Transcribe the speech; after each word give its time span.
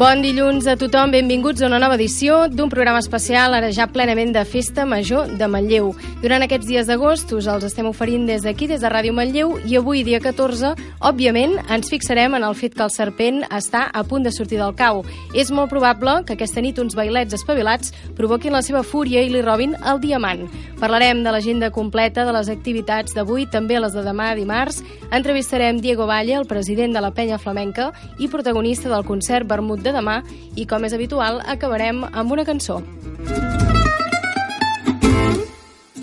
Bon 0.00 0.22
dilluns 0.24 0.64
a 0.64 0.78
tothom, 0.80 1.10
benvinguts 1.12 1.60
a 1.60 1.66
una 1.66 1.76
nova 1.76 1.98
edició 1.98 2.46
d'un 2.48 2.70
programa 2.72 3.02
especial, 3.02 3.52
ara 3.52 3.68
ja 3.68 3.84
plenament 3.92 4.30
de 4.32 4.46
Festa 4.48 4.86
Major 4.88 5.34
de 5.36 5.44
Manlleu. 5.44 5.90
Durant 6.22 6.40
aquests 6.40 6.64
dies 6.70 6.86
d'agost 6.88 7.34
us 7.36 7.44
els 7.52 7.66
estem 7.68 7.84
oferint 7.84 8.24
des 8.24 8.40
d'aquí, 8.40 8.64
des 8.70 8.80
de 8.80 8.88
Ràdio 8.88 9.12
Manlleu, 9.12 9.58
i 9.68 9.76
avui, 9.76 10.00
dia 10.00 10.16
14, 10.24 10.70
òbviament, 11.04 11.58
ens 11.68 11.92
fixarem 11.92 12.32
en 12.38 12.46
el 12.48 12.56
fet 12.56 12.78
que 12.78 12.86
el 12.86 12.94
serpent 12.94 13.42
està 13.50 13.82
a 13.92 14.04
punt 14.08 14.24
de 14.24 14.32
sortir 14.32 14.56
del 14.62 14.72
cau. 14.72 15.02
És 15.36 15.52
molt 15.52 15.68
probable 15.68 16.22
que 16.24 16.32
aquesta 16.32 16.64
nit 16.64 16.80
uns 16.80 16.96
bailets 16.96 17.36
espavilats 17.36 17.92
provoquin 18.16 18.56
la 18.56 18.64
seva 18.64 18.80
fúria 18.80 19.20
i 19.20 19.28
li 19.28 19.44
robin 19.44 19.76
el 19.84 20.00
diamant. 20.00 20.46
Parlarem 20.80 21.20
de 21.20 21.36
l'agenda 21.36 21.68
completa 21.76 22.24
de 22.24 22.32
les 22.32 22.48
activitats 22.48 23.12
d'avui, 23.12 23.44
també 23.52 23.76
les 23.76 23.92
de 23.92 24.06
demà, 24.08 24.32
dimarts. 24.32 24.80
Entrevistarem 25.12 25.84
Diego 25.84 26.08
Valle, 26.08 26.38
el 26.40 26.48
president 26.48 26.96
de 26.96 27.04
la 27.04 27.12
Penya 27.12 27.36
Flamenca 27.36 27.92
i 28.16 28.32
protagonista 28.32 28.88
del 28.88 29.04
concert 29.04 29.44
Vermut 29.44 29.84
de 29.84 29.89
de 29.90 29.98
demà 29.98 30.20
i, 30.54 30.66
com 30.66 30.86
és 30.86 30.94
habitual, 30.96 31.42
acabarem 31.46 32.04
amb 32.10 32.38
una 32.38 32.46
cançó. 32.46 32.80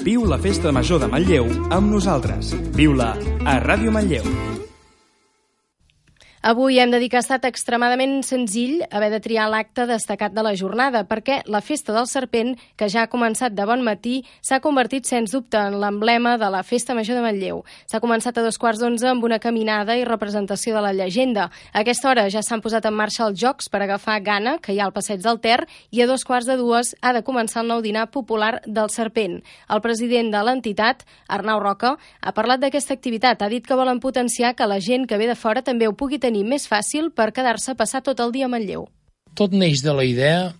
Viu 0.07 0.23
la 0.23 0.37
Festa 0.39 0.71
Major 0.71 1.01
de 1.03 1.09
Manlleu 1.11 1.49
amb 1.67 1.91
nosaltres. 1.91 2.53
Viu-la 2.77 3.11
a 3.43 3.59
Ràdio 3.63 3.91
Manlleu. 3.91 4.56
Avui 6.41 6.77
hem 6.77 6.91
de 6.91 6.99
dir 7.01 7.09
que 7.09 7.17
ha 7.17 7.23
estat 7.23 7.47
extremadament 7.49 8.19
senzill 8.21 8.83
haver 8.93 9.09
de 9.09 9.19
triar 9.19 9.47
l'acte 9.49 9.87
destacat 9.89 10.35
de 10.35 10.43
la 10.45 10.53
jornada, 10.55 11.01
perquè 11.09 11.39
la 11.49 11.63
Festa 11.65 11.95
del 11.95 12.05
Serpent, 12.05 12.53
que 12.77 12.89
ja 12.93 13.03
ha 13.03 13.09
començat 13.09 13.55
de 13.57 13.65
bon 13.65 13.81
matí, 13.81 14.19
s'ha 14.45 14.59
convertit, 14.61 15.07
sens 15.09 15.33
dubte, 15.33 15.57
en 15.57 15.79
l'emblema 15.81 16.35
de 16.37 16.49
la 16.53 16.61
Festa 16.61 16.93
Major 16.93 17.17
de 17.17 17.23
Manlleu. 17.25 17.63
S'ha 17.89 17.99
començat 17.99 18.37
a 18.37 18.43
dos 18.45 18.59
quarts 18.61 18.79
d'onze 18.79 19.09
amb 19.09 19.25
una 19.25 19.39
caminada 19.41 19.95
i 19.97 20.05
representació 20.05 20.75
de 20.75 20.83
la 20.85 20.93
llegenda. 20.93 21.49
A 21.73 21.81
aquesta 21.81 22.11
hora 22.11 22.27
ja 22.29 22.43
s'han 22.45 22.61
posat 22.61 22.85
en 22.85 22.93
marxa 22.93 23.25
els 23.25 23.41
jocs 23.41 23.67
per 23.73 23.81
agafar 23.81 24.19
gana, 24.21 24.59
que 24.61 24.75
hi 24.75 24.79
ha 24.79 24.85
al 24.85 24.93
passeig 24.93 25.25
del 25.25 25.41
Ter, 25.41 25.65
i 25.89 26.05
a 26.05 26.07
dos 26.07 26.23
quarts 26.23 26.45
de 26.45 26.59
dues 26.61 26.93
ha 27.01 27.15
de 27.17 27.23
començar 27.25 27.65
el 27.65 27.73
nou 27.73 27.81
dinar 27.81 28.11
popular 28.13 28.61
del 28.67 28.93
Serpent. 28.93 29.41
El 29.73 29.81
president 29.81 30.29
de 30.29 30.45
l'entitat, 30.45 31.01
Arnau 31.27 31.59
Roca, 31.65 31.95
ha 32.21 32.37
parlat 32.37 32.61
d'aquesta 32.61 32.93
activitat. 32.93 33.41
Ha 33.41 33.49
dit 33.49 33.65
que 33.65 33.75
volen 33.75 33.99
potenciar 33.99 34.53
que 34.53 34.69
la 34.69 34.79
gent 34.79 35.09
que 35.09 35.17
ve 35.17 35.25
de 35.25 35.35
fora 35.35 35.65
també 35.65 35.89
ho 35.89 35.97
pugui 35.97 36.21
tenir 36.21 36.36
tenir 36.37 36.49
més 36.49 36.67
fàcil 36.67 37.11
per 37.11 37.31
quedar-se 37.33 37.71
a 37.71 37.75
passar 37.75 38.03
tot 38.03 38.19
el 38.19 38.31
dia 38.31 38.45
a 38.45 38.49
Manlleu? 38.49 38.87
Tot 39.35 39.51
neix 39.53 39.81
de 39.81 39.93
la 39.93 40.03
idea 40.03 40.53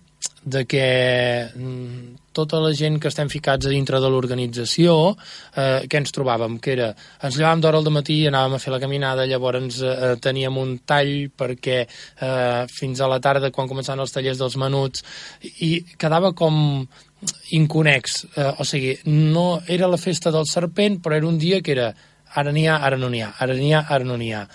de 0.44 0.64
que 0.66 1.48
mm, 1.54 2.32
tota 2.32 2.58
la 2.60 2.72
gent 2.72 2.98
que 2.98 3.08
estem 3.08 3.28
ficats 3.28 3.66
a 3.66 3.70
dintre 3.70 4.00
de 4.00 4.08
l'organització, 4.08 5.16
eh, 5.54 5.86
que 5.88 5.98
ens 5.98 6.12
trobàvem? 6.14 6.58
Que 6.58 6.72
era, 6.72 6.94
ens 7.22 7.36
llevàvem 7.36 7.60
d'hora 7.60 7.78
al 7.78 7.90
matí 7.90 8.26
anàvem 8.26 8.54
a 8.54 8.58
fer 8.58 8.72
la 8.72 8.80
caminada, 8.80 9.26
llavors 9.26 9.80
eh, 9.82 10.16
teníem 10.20 10.56
un 10.56 10.78
tall 10.86 11.30
perquè 11.36 11.84
eh, 11.84 12.66
fins 12.70 13.00
a 13.00 13.10
la 13.10 13.20
tarda, 13.20 13.50
quan 13.50 13.68
començaven 13.68 14.02
els 14.02 14.14
tallers 14.14 14.38
dels 14.38 14.56
menuts, 14.56 15.04
i 15.60 15.84
quedava 15.98 16.32
com 16.32 16.86
inconex, 17.52 18.24
eh, 18.36 18.54
o 18.58 18.64
sigui, 18.64 18.96
no 19.06 19.60
era 19.66 19.90
la 19.90 19.98
festa 19.98 20.34
del 20.34 20.46
serpent, 20.46 21.02
però 21.02 21.18
era 21.18 21.26
un 21.26 21.38
dia 21.38 21.62
que 21.62 21.74
era 21.74 21.92
ara 22.34 22.52
n'hi 22.52 22.66
ha, 22.68 22.78
ara 22.78 22.96
no 22.96 23.10
n'hi 23.10 23.22
ha, 23.22 23.34
ara 23.38 23.54
n'hi 23.54 23.72
ha, 23.74 23.86
ara 23.88 24.04
no 24.04 24.16
n'hi 24.16 24.32
ha. 24.32 24.46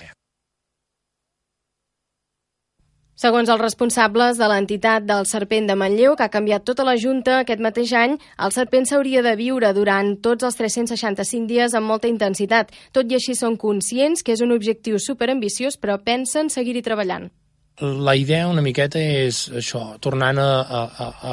Segons 3.23 3.47
els 3.47 3.61
responsables 3.61 4.35
de 4.35 4.47
l'entitat 4.51 5.05
del 5.07 5.23
Serpent 5.29 5.69
de 5.69 5.77
Manlleu, 5.79 6.17
que 6.19 6.25
ha 6.25 6.31
canviat 6.33 6.65
tota 6.67 6.83
la 6.83 6.97
Junta 6.99 7.37
aquest 7.39 7.61
mateix 7.63 7.93
any, 7.95 8.17
el 8.43 8.51
Serpent 8.51 8.83
s'hauria 8.89 9.21
de 9.23 9.31
viure 9.39 9.69
durant 9.77 10.09
tots 10.25 10.43
els 10.43 10.59
365 10.59 11.47
dies 11.47 11.77
amb 11.79 11.87
molta 11.87 12.11
intensitat. 12.11 12.73
Tot 12.91 13.07
i 13.07 13.15
així 13.15 13.37
són 13.39 13.55
conscients 13.61 14.27
que 14.27 14.35
és 14.35 14.43
un 14.43 14.51
objectiu 14.51 14.99
superambiciós, 14.99 15.79
però 15.79 15.95
pensen 16.03 16.51
seguir-hi 16.51 16.83
treballant. 16.83 17.31
La 17.81 18.13
idea 18.13 18.45
una 18.45 18.61
miqueta 18.61 18.99
és 19.01 19.47
això, 19.57 19.79
tornant 19.97 20.37
a, 20.37 20.49
a, 20.61 20.81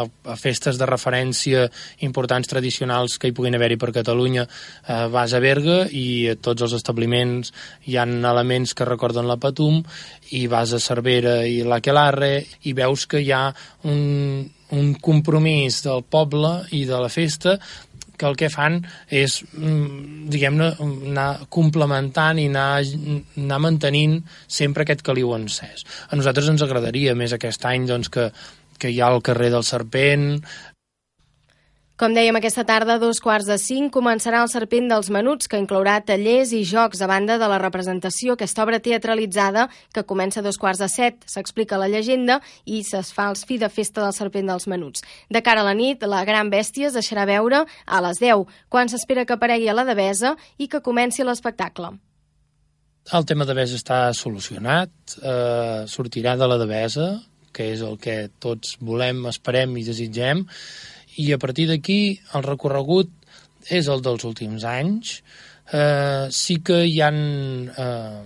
a, 0.00 0.04
a 0.32 0.36
festes 0.40 0.78
de 0.80 0.86
referència 0.88 1.66
importants 2.06 2.48
tradicionals 2.48 3.18
que 3.20 3.28
hi 3.28 3.34
puguin 3.36 3.58
haver-hi 3.58 3.76
per 3.76 3.90
Catalunya. 3.92 4.46
Eh, 4.46 5.02
vas 5.12 5.34
a 5.36 5.40
Berga 5.44 5.82
i 5.92 6.30
a 6.32 6.38
tots 6.40 6.64
els 6.64 6.78
establiments 6.78 7.52
hi 7.84 7.98
han 8.00 8.24
elements 8.24 8.72
que 8.72 8.88
recorden 8.88 9.28
la 9.28 9.36
Patum 9.36 9.82
i 10.32 10.46
vas 10.48 10.72
a 10.72 10.80
Cervera 10.80 11.42
i 11.44 11.60
l'Aquelarre 11.60 12.32
i 12.64 12.72
veus 12.72 13.04
que 13.04 13.20
hi 13.20 13.28
ha 13.36 13.44
un, 13.84 14.48
un 14.72 14.94
compromís 14.96 15.82
del 15.84 16.06
poble 16.08 16.54
i 16.72 16.86
de 16.88 17.04
la 17.04 17.12
festa 17.12 17.58
que 18.20 18.28
el 18.28 18.36
que 18.36 18.50
fan 18.52 18.80
és, 19.08 19.40
mm, 19.56 20.28
diguem-ne, 20.32 20.70
anar 21.10 21.28
complementant 21.48 22.38
i 22.38 22.48
anar, 22.52 22.82
anar 23.40 23.60
mantenint 23.64 24.18
sempre 24.46 24.84
aquest 24.84 25.04
caliu 25.06 25.32
encès. 25.36 25.86
A 26.10 26.20
nosaltres 26.20 26.52
ens 26.52 26.64
agradaria 26.66 27.16
més 27.16 27.32
aquest 27.32 27.64
any 27.64 27.88
doncs, 27.88 28.12
que, 28.12 28.30
que 28.78 28.92
hi 28.92 29.00
ha 29.00 29.08
el 29.14 29.24
carrer 29.24 29.50
del 29.54 29.64
Serpent, 29.64 30.42
com 32.00 32.14
dèiem, 32.16 32.32
aquesta 32.38 32.62
tarda, 32.64 32.94
a 32.96 33.00
dos 33.00 33.18
quarts 33.20 33.44
de 33.44 33.58
cinc, 33.60 33.90
començarà 33.92 34.38
el 34.40 34.48
Serpent 34.48 34.86
dels 34.88 35.10
Menuts, 35.12 35.50
que 35.52 35.58
inclourà 35.60 35.98
tallers 36.00 36.54
i 36.56 36.62
jocs 36.64 37.02
a 37.04 37.08
banda 37.10 37.34
de 37.36 37.44
la 37.50 37.58
representació, 37.60 38.38
aquesta 38.38 38.62
obra 38.64 38.78
teatralitzada, 38.80 39.66
que 39.92 40.06
comença 40.08 40.40
a 40.40 40.46
dos 40.46 40.56
quarts 40.56 40.80
de 40.80 40.88
set, 40.88 41.18
s'explica 41.28 41.76
la 41.76 41.90
llegenda 41.92 42.38
i 42.64 42.80
es 42.80 43.12
fa 43.12 43.26
el 43.28 43.36
fi 43.36 43.58
de 43.60 43.68
festa 43.68 44.00
del 44.00 44.14
Serpent 44.16 44.48
dels 44.48 44.64
Menuts. 44.72 45.04
De 45.28 45.42
cara 45.44 45.60
a 45.60 45.66
la 45.66 45.74
nit, 45.76 46.00
la 46.08 46.22
gran 46.24 46.48
bèstia 46.48 46.88
es 46.88 46.96
deixarà 46.96 47.26
veure 47.28 47.66
a 47.68 48.00
les 48.06 48.22
10, 48.24 48.48
quan 48.72 48.88
s'espera 48.88 49.26
que 49.28 49.36
aparegui 49.36 49.68
a 49.68 49.76
la 49.76 49.84
Devesa 49.84 50.38
i 50.56 50.70
que 50.72 50.80
comenci 50.80 51.20
l'espectacle. 51.20 51.92
El 53.12 53.28
tema 53.28 53.44
de 53.44 53.52
Devesa 53.52 53.76
està 53.76 54.06
solucionat, 54.16 54.88
eh, 55.20 55.84
sortirà 55.84 56.38
de 56.40 56.48
la 56.48 56.56
Devesa, 56.56 57.10
que 57.52 57.72
és 57.74 57.82
el 57.84 57.98
que 58.00 58.30
tots 58.40 58.76
volem, 58.80 59.26
esperem 59.28 59.76
i 59.76 59.84
desitgem, 59.84 60.46
i 61.18 61.32
a 61.32 61.38
partir 61.38 61.66
d'aquí 61.70 62.20
el 62.34 62.46
recorregut 62.46 63.10
és 63.68 63.88
el 63.88 64.02
dels 64.04 64.24
últims 64.24 64.64
anys. 64.64 65.20
Eh, 65.72 66.26
sí 66.30 66.60
que 66.66 66.82
hi 66.86 67.00
han 67.04 67.20
eh, 67.70 68.22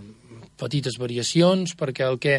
petites 0.61 0.97
variacions 1.01 1.75
perquè 1.77 2.07
el 2.09 2.21
que 2.23 2.39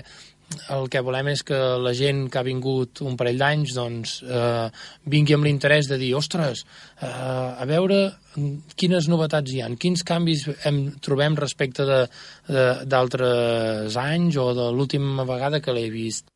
el 0.70 0.86
que 0.94 1.02
volem 1.02 1.32
és 1.32 1.42
que 1.46 1.58
la 1.82 1.92
gent 1.98 2.28
que 2.30 2.38
ha 2.40 2.46
vingut 2.46 3.02
un 3.02 3.16
parell 3.18 3.40
d'anys 3.42 3.74
doncs, 3.76 4.12
eh, 4.24 4.68
vingui 5.10 5.34
amb 5.34 5.48
l'interès 5.48 5.90
de 5.90 5.98
dir 6.02 6.14
ostres, 6.18 6.62
eh, 7.02 7.10
a 7.10 7.66
veure 7.66 8.00
quines 8.78 9.10
novetats 9.10 9.52
hi 9.52 9.64
han, 9.66 9.76
quins 9.82 10.06
canvis 10.06 10.46
hem, 10.70 10.80
trobem 11.02 11.38
respecte 11.40 11.88
d'altres 12.86 13.98
anys 13.98 14.38
o 14.38 14.52
de 14.54 14.70
l'última 14.72 15.26
vegada 15.26 15.62
que 15.62 15.74
l'he 15.74 15.90
vist. 15.90 16.35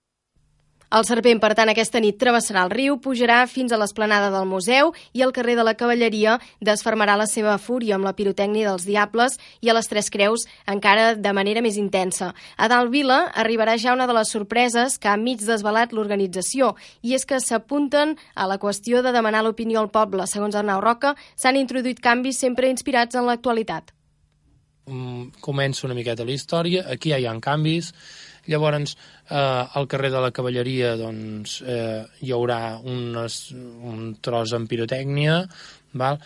El 0.90 1.06
serpent, 1.06 1.38
per 1.38 1.52
tant, 1.54 1.70
aquesta 1.70 2.00
nit 2.02 2.16
travessarà 2.18 2.64
el 2.66 2.72
riu, 2.74 2.96
pujarà 2.98 3.44
fins 3.46 3.70
a 3.70 3.78
l'esplanada 3.78 4.32
del 4.34 4.48
museu 4.50 4.90
i 5.14 5.22
al 5.22 5.34
carrer 5.36 5.54
de 5.60 5.66
la 5.68 5.76
Cavalleria 5.78 6.40
desfermarà 6.66 7.14
la 7.20 7.28
seva 7.30 7.60
fúria 7.62 7.94
amb 8.00 8.08
la 8.08 8.16
pirotècnia 8.18 8.72
dels 8.72 8.88
Diables 8.90 9.38
i 9.62 9.70
a 9.70 9.76
les 9.78 9.86
Tres 9.92 10.10
Creus 10.10 10.48
encara 10.66 11.12
de 11.14 11.34
manera 11.38 11.62
més 11.62 11.78
intensa. 11.78 12.32
A 12.58 12.70
dalt 12.74 12.90
Vila 12.90 13.20
arribarà 13.38 13.76
ja 13.78 13.94
una 13.94 14.08
de 14.10 14.16
les 14.18 14.34
sorpreses 14.34 14.98
que 14.98 15.12
ha 15.12 15.18
mig 15.18 15.46
desvelat 15.46 15.94
l'organització 15.94 16.72
i 17.06 17.14
és 17.14 17.28
que 17.30 17.38
s'apunten 17.38 18.16
a 18.34 18.50
la 18.50 18.58
qüestió 18.58 19.04
de 19.06 19.14
demanar 19.14 19.44
l'opinió 19.46 19.84
al 19.84 19.92
poble. 19.94 20.26
Segons 20.26 20.58
Arnau 20.58 20.82
Roca, 20.82 21.14
s'han 21.38 21.62
introduït 21.62 22.02
canvis 22.02 22.42
sempre 22.42 22.74
inspirats 22.74 23.14
en 23.14 23.30
l'actualitat. 23.30 23.94
Mm, 24.90 25.38
comença 25.46 25.86
una 25.86 25.94
miqueta 25.94 26.26
la 26.26 26.34
història, 26.34 26.88
aquí 26.90 27.14
ja 27.14 27.20
hi 27.22 27.30
ha 27.30 27.36
canvis, 27.38 27.94
Llavors, 28.50 28.96
eh, 29.30 29.64
al 29.80 29.88
carrer 29.88 30.12
de 30.14 30.22
la 30.24 30.32
Cavalleria 30.36 30.96
doncs, 31.00 31.60
eh, 31.62 32.04
hi 32.26 32.34
haurà 32.34 32.80
unes, 32.82 33.42
un 33.54 34.16
tros 34.22 34.56
amb 34.58 34.70
pirotècnia, 34.72 35.44
val? 35.94 36.22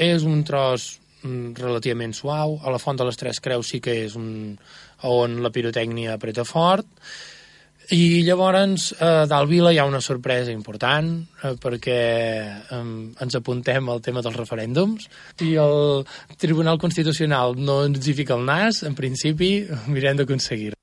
és 0.00 0.24
un 0.24 0.40
tros 0.44 0.86
mm, 1.22 1.52
relativament 1.58 2.14
suau, 2.16 2.58
a 2.64 2.72
la 2.72 2.80
Font 2.80 2.96
de 2.96 3.04
les 3.04 3.18
Tres 3.20 3.40
Creus 3.44 3.68
sí 3.72 3.80
que 3.84 3.98
és 4.06 4.16
un, 4.16 4.56
on 5.08 5.42
la 5.44 5.52
pirotècnia 5.52 6.14
apreta 6.16 6.46
fort, 6.48 6.88
i 7.92 8.22
llavors 8.24 8.92
eh, 8.94 9.24
dalt 9.28 9.50
Vila 9.50 9.72
hi 9.72 9.80
ha 9.80 9.86
una 9.88 10.00
sorpresa 10.00 10.52
important 10.54 11.10
eh, 11.42 11.54
perquè 11.60 11.98
eh, 12.62 12.82
ens 13.26 13.38
apuntem 13.38 13.90
al 13.90 14.00
tema 14.04 14.22
dels 14.22 14.38
referèndums 14.38 15.08
i 15.42 15.56
el 15.60 16.04
Tribunal 16.38 16.78
Constitucional 16.78 17.58
no 17.58 17.82
ens 17.88 18.06
hi 18.06 18.14
fica 18.22 18.38
el 18.38 18.46
nas, 18.46 18.84
en 18.86 18.94
principi 18.94 19.56
mirem 19.90 20.20
d'aconseguir-ho. 20.20 20.81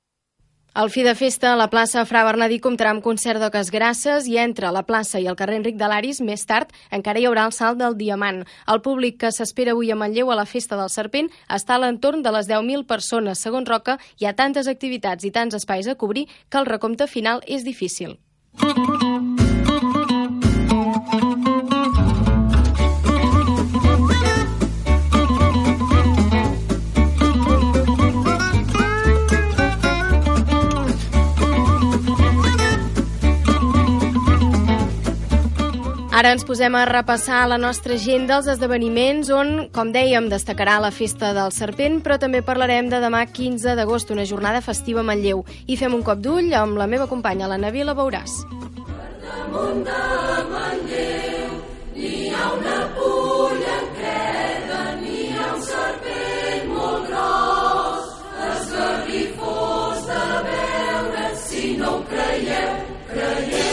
El 0.72 0.90
fi 0.94 1.02
de 1.02 1.16
festa 1.18 1.52
a 1.52 1.56
la 1.58 1.66
plaça 1.66 2.04
Fra 2.06 2.22
Bernadí 2.22 2.60
comptarà 2.62 2.92
amb 2.94 3.02
concert 3.02 3.42
d'oques 3.42 3.72
grasses 3.74 4.28
i 4.30 4.36
entre 4.38 4.70
la 4.70 4.84
plaça 4.86 5.18
i 5.18 5.26
el 5.26 5.34
carrer 5.34 5.58
Enric 5.58 5.74
de 5.80 5.88
l'Aris, 5.90 6.20
més 6.22 6.46
tard, 6.46 6.70
encara 6.94 7.18
hi 7.18 7.26
haurà 7.26 7.48
el 7.48 7.56
salt 7.56 7.80
del 7.80 7.98
Diamant. 7.98 8.44
El 8.70 8.82
públic 8.84 9.18
que 9.24 9.32
s'espera 9.34 9.74
avui 9.74 9.90
a 9.90 9.98
Manlleu 9.98 10.30
a 10.30 10.38
la 10.38 10.46
festa 10.46 10.78
del 10.78 10.92
Serpent 10.94 11.32
està 11.50 11.74
a 11.74 11.82
l'entorn 11.82 12.22
de 12.22 12.30
les 12.38 12.46
10.000 12.46 12.86
persones. 12.86 13.42
Segons 13.42 13.66
Roca, 13.66 13.98
hi 14.22 14.30
ha 14.30 14.36
tantes 14.38 14.70
activitats 14.70 15.26
i 15.26 15.34
tants 15.34 15.58
espais 15.58 15.90
a 15.90 15.98
cobrir 15.98 16.28
que 16.48 16.62
el 16.62 16.70
recompte 16.70 17.10
final 17.10 17.42
és 17.48 17.66
difícil. 17.66 18.20
Ara 36.20 36.34
ens 36.34 36.42
posem 36.44 36.74
a 36.76 36.82
repassar 36.84 37.46
la 37.48 37.56
nostra 37.56 37.94
agenda 37.96 38.34
dels 38.34 38.50
esdeveniments 38.52 39.30
on, 39.32 39.52
com 39.72 39.88
dèiem, 39.88 40.26
destacarà 40.28 40.74
la 40.84 40.90
Festa 40.92 41.30
del 41.32 41.48
Serpent, 41.56 42.02
però 42.04 42.18
també 42.20 42.42
parlarem 42.44 42.90
de 42.92 42.98
demà 43.00 43.22
15 43.24 43.72
d'agost, 43.78 44.12
una 44.12 44.26
jornada 44.28 44.60
festiva 44.60 45.00
a 45.00 45.06
Manlleu. 45.08 45.40
I 45.64 45.78
fem 45.80 45.96
un 45.96 46.02
cop 46.04 46.20
d'ull 46.20 46.52
amb 46.52 46.76
la 46.76 46.84
meva 46.92 47.06
companya, 47.08 47.48
la 47.48 47.56
Navila 47.56 47.96
Beuràs. 47.96 48.36
Per 48.50 49.72
de 49.88 50.02
Manlleu 50.50 51.56
ha 52.36 52.52
una 52.58 52.78
pulla 53.00 53.80
creda, 53.96 54.84
ha 54.92 55.48
un 55.54 55.66
serpent 55.72 56.70
molt 56.74 57.08
gros, 57.08 58.14
esgarrifós 58.52 60.06
de 60.12 60.30
veure, 60.52 61.26
si 61.48 61.76
no 61.80 61.96
ho 61.96 62.04
creieu, 62.12 62.80
creieu 63.08 63.69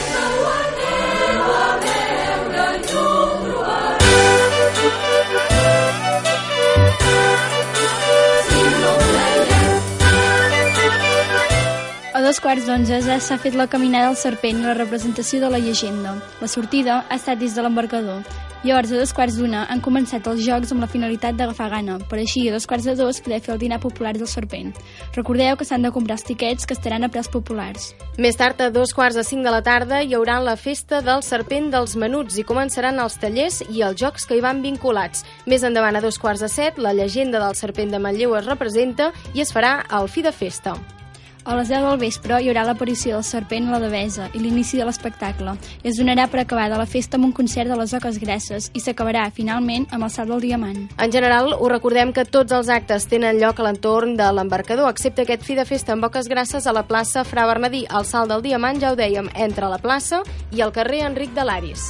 dos 12.28 12.42
quarts 12.44 12.66
d'onze 12.68 12.98
ja 13.06 13.16
s'ha 13.24 13.38
fet 13.40 13.56
la 13.56 13.70
caminada 13.72 14.10
del 14.10 14.18
serpent 14.20 14.58
i 14.60 14.66
la 14.66 14.74
representació 14.76 15.40
de 15.40 15.48
la 15.48 15.62
llegenda. 15.64 16.18
La 16.42 16.50
sortida 16.52 16.98
ha 17.08 17.16
estat 17.16 17.40
des 17.40 17.54
de 17.56 17.64
l'embarcador. 17.64 18.26
Llavors, 18.66 18.92
a 18.92 18.98
dos 19.00 19.14
quarts 19.16 19.38
d'una, 19.40 19.62
han 19.72 19.80
començat 19.86 20.28
els 20.28 20.42
jocs 20.44 20.74
amb 20.74 20.84
la 20.84 20.90
finalitat 20.92 21.38
d'agafar 21.40 21.70
gana, 21.72 21.96
per 22.10 22.18
així, 22.20 22.42
a 22.50 22.52
dos 22.52 22.68
quarts 22.68 22.84
de 22.84 22.98
dos, 23.00 23.22
poder 23.24 23.40
fer 23.46 23.54
el 23.54 23.62
dinar 23.62 23.78
popular 23.80 24.12
del 24.18 24.28
serpent. 24.28 24.74
Recordeu 25.16 25.56
que 25.56 25.64
s'han 25.70 25.88
de 25.88 25.94
comprar 25.96 26.18
els 26.18 26.26
tiquets 26.28 26.68
que 26.68 26.76
estaran 26.76 27.08
a 27.08 27.12
preus 27.14 27.32
populars. 27.32 27.94
Més 28.18 28.36
tard, 28.36 28.60
a 28.60 28.74
dos 28.76 28.92
quarts 28.98 29.16
de 29.16 29.24
cinc 29.24 29.48
de 29.48 29.56
la 29.56 29.64
tarda, 29.64 30.02
hi 30.04 30.12
haurà 30.18 30.42
la 30.44 30.58
festa 30.60 31.00
del 31.00 31.24
serpent 31.24 31.72
dels 31.72 31.96
menuts 31.96 32.36
i 32.36 32.44
començaran 32.44 33.00
els 33.00 33.16
tallers 33.24 33.62
i 33.70 33.86
els 33.88 34.02
jocs 34.04 34.28
que 34.28 34.36
hi 34.36 34.44
van 34.44 34.60
vinculats. 34.66 35.24
Més 35.46 35.64
endavant, 35.64 35.96
a 35.96 36.04
dos 36.04 36.20
quarts 36.20 36.44
de 36.44 36.52
set, 36.52 36.76
la 36.76 36.92
llegenda 36.92 37.40
del 37.40 37.56
serpent 37.56 37.96
de 37.96 38.04
Manlleu 38.04 38.36
es 38.36 38.52
representa 38.52 39.14
i 39.34 39.48
es 39.48 39.56
farà 39.56 39.78
al 39.88 40.12
fi 40.12 40.28
de 40.28 40.36
festa. 40.36 40.76
A 41.48 41.56
les 41.56 41.70
10 41.72 41.86
del 41.86 42.00
vespre 42.02 42.38
hi 42.44 42.50
haurà 42.52 42.66
l'aparició 42.68 43.14
del 43.16 43.24
serpent 43.24 43.70
a 43.70 43.72
la 43.72 43.80
devesa 43.80 44.26
i 44.36 44.42
l'inici 44.44 44.76
de 44.76 44.84
l'espectacle. 44.84 45.54
Es 45.80 45.96
donarà 45.96 46.26
per 46.28 46.42
acabada 46.42 46.76
la 46.76 46.86
festa 46.86 47.16
amb 47.16 47.30
un 47.30 47.32
concert 47.32 47.72
de 47.72 47.78
les 47.80 47.94
oques 47.96 48.18
grasses 48.20 48.66
i 48.76 48.82
s'acabarà, 48.84 49.22
finalment, 49.32 49.86
amb 49.96 50.04
el 50.04 50.12
salt 50.12 50.28
del 50.28 50.44
diamant. 50.44 50.82
En 51.00 51.14
general, 51.14 51.54
us 51.56 51.72
recordem 51.72 52.12
que 52.12 52.26
tots 52.28 52.52
els 52.52 52.68
actes 52.68 53.08
tenen 53.08 53.40
lloc 53.40 53.62
a 53.62 53.68
l'entorn 53.70 54.18
de 54.20 54.28
l'embarcador, 54.28 54.92
excepte 54.92 55.24
aquest 55.24 55.46
fi 55.48 55.56
de 55.56 55.64
festa 55.70 55.96
amb 55.96 56.10
oques 56.10 56.28
grasses 56.28 56.68
a 56.68 56.74
la 56.76 56.84
plaça 56.84 57.24
Fra 57.24 57.48
Bernadí. 57.48 57.86
El 57.88 58.04
salt 58.04 58.28
del 58.34 58.44
diamant, 58.44 58.84
ja 58.84 58.92
ho 58.92 59.00
dèiem, 59.00 59.32
entre 59.48 59.72
la 59.72 59.80
plaça 59.80 60.20
i 60.52 60.68
el 60.68 60.76
carrer 60.76 61.06
Enric 61.08 61.32
de 61.32 61.48
l'Aris. 61.48 61.88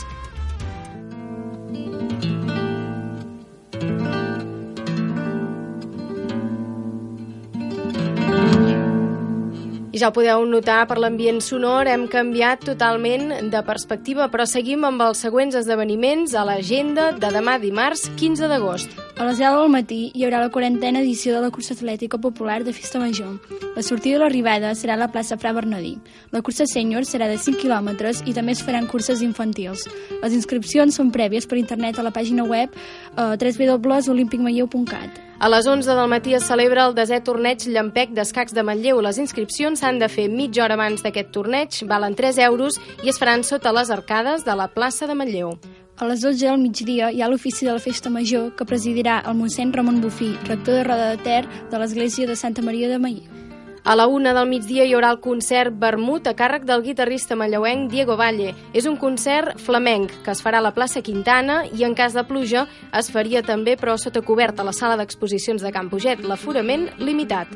I 9.98 10.00
ja 10.00 10.12
ho 10.12 10.14
podeu 10.14 10.44
notar 10.46 10.84
per 10.86 11.00
l'ambient 11.02 11.40
sonor, 11.42 11.88
hem 11.90 12.04
canviat 12.06 12.62
totalment 12.68 13.32
de 13.50 13.62
perspectiva, 13.66 14.28
però 14.30 14.46
seguim 14.46 14.84
amb 14.86 15.02
els 15.02 15.24
següents 15.26 15.58
esdeveniments 15.58 16.36
a 16.38 16.44
l'agenda 16.46 17.08
de 17.18 17.32
demà 17.34 17.56
dimarts 17.58 18.04
15 18.20 18.46
d'agost. 18.52 18.94
A 19.18 19.26
les 19.26 19.42
10 19.42 19.58
del 19.58 19.74
matí 19.74 20.12
hi 20.14 20.28
haurà 20.28 20.44
la 20.44 20.52
quarantena 20.54 21.02
edició 21.02 21.34
de 21.34 21.42
la 21.42 21.50
cursa 21.50 21.74
atlètica 21.74 22.22
popular 22.22 22.60
de 22.62 22.78
Festa 22.78 23.02
Major. 23.02 23.40
La 23.74 23.82
sortida 23.82 24.20
i 24.20 24.22
l'arribada 24.22 24.76
serà 24.78 24.94
a 24.94 25.02
la 25.02 25.10
plaça 25.10 25.34
Fra 25.42 25.50
Bernadí. 25.58 25.96
La 26.30 26.44
cursa 26.46 26.70
sènior 26.70 27.02
serà 27.02 27.26
de 27.26 27.42
5 27.42 27.58
quilòmetres 27.64 28.22
i 28.30 28.38
també 28.38 28.54
es 28.54 28.62
faran 28.62 28.86
curses 28.86 29.26
infantils. 29.26 29.90
Les 30.22 30.38
inscripcions 30.38 30.94
són 30.94 31.10
prèvies 31.10 31.50
per 31.50 31.58
internet 31.58 31.98
a 31.98 32.06
la 32.06 32.14
pàgina 32.14 32.46
web 32.46 32.70
eh, 32.70 33.34
www.olimpicmalleu.cat. 33.34 35.27
A 35.40 35.48
les 35.50 35.68
11 35.68 35.94
del 35.94 36.08
matí 36.10 36.34
es 36.34 36.48
celebra 36.50 36.88
el 36.90 36.96
desè 36.98 37.20
torneig 37.22 37.62
Llampec 37.70 38.16
d'escacs 38.18 38.56
de 38.58 38.64
Manlleu. 38.66 39.04
Les 39.06 39.20
inscripcions 39.22 39.78
s'han 39.78 40.00
de 40.02 40.10
fer 40.10 40.26
mitja 40.34 40.64
hora 40.66 40.74
abans 40.74 41.06
d'aquest 41.06 41.30
torneig, 41.30 41.78
valen 41.86 42.18
3 42.18 42.42
euros 42.48 42.80
i 43.06 43.14
es 43.14 43.22
faran 43.22 43.46
sota 43.46 43.76
les 43.78 43.94
arcades 43.94 44.48
de 44.50 44.58
la 44.58 44.66
plaça 44.66 45.06
de 45.06 45.14
Manlleu. 45.14 45.54
A 46.02 46.10
les 46.10 46.26
12 46.26 46.42
del 46.42 46.58
migdia 46.58 47.12
hi 47.14 47.22
ha 47.22 47.30
l'ofici 47.30 47.70
de 47.70 47.76
la 47.78 47.84
Festa 47.86 48.10
Major 48.10 48.50
que 48.58 48.66
presidirà 48.66 49.22
el 49.30 49.38
mossèn 49.38 49.78
Ramon 49.78 50.02
Bufí, 50.02 50.34
rector 50.50 50.74
de 50.74 50.86
Roda 50.90 51.12
de 51.14 51.22
Ter 51.22 51.44
de 51.46 51.78
l'Església 51.78 52.26
de 52.26 52.36
Santa 52.36 52.66
Maria 52.66 52.90
de 52.90 52.98
Manlleu. 52.98 53.47
A 53.88 53.96
la 53.96 54.06
una 54.12 54.34
del 54.36 54.50
migdia 54.50 54.84
hi 54.84 54.92
haurà 54.92 55.14
el 55.14 55.22
concert 55.24 55.72
Vermut 55.80 56.26
a 56.28 56.34
càrrec 56.36 56.66
del 56.68 56.82
guitarrista 56.84 57.38
malleuenc 57.40 57.86
Diego 57.88 58.18
Valle. 58.20 58.50
És 58.76 58.84
un 58.84 58.98
concert 59.00 59.62
flamenc 59.64 60.12
que 60.26 60.34
es 60.34 60.42
farà 60.44 60.60
a 60.60 60.66
la 60.66 60.74
plaça 60.76 61.00
Quintana 61.00 61.62
i 61.72 61.86
en 61.88 61.96
cas 61.96 62.12
de 62.12 62.26
pluja 62.28 62.66
es 63.00 63.08
faria 63.16 63.46
també 63.48 63.78
però 63.80 63.96
sota 63.96 64.20
coberta 64.20 64.60
a 64.60 64.68
la 64.68 64.76
sala 64.76 65.00
d'exposicions 65.00 65.64
de 65.64 65.72
Can 65.72 65.88
Puget, 65.88 66.28
l'aforament 66.28 66.90
limitat. 67.00 67.48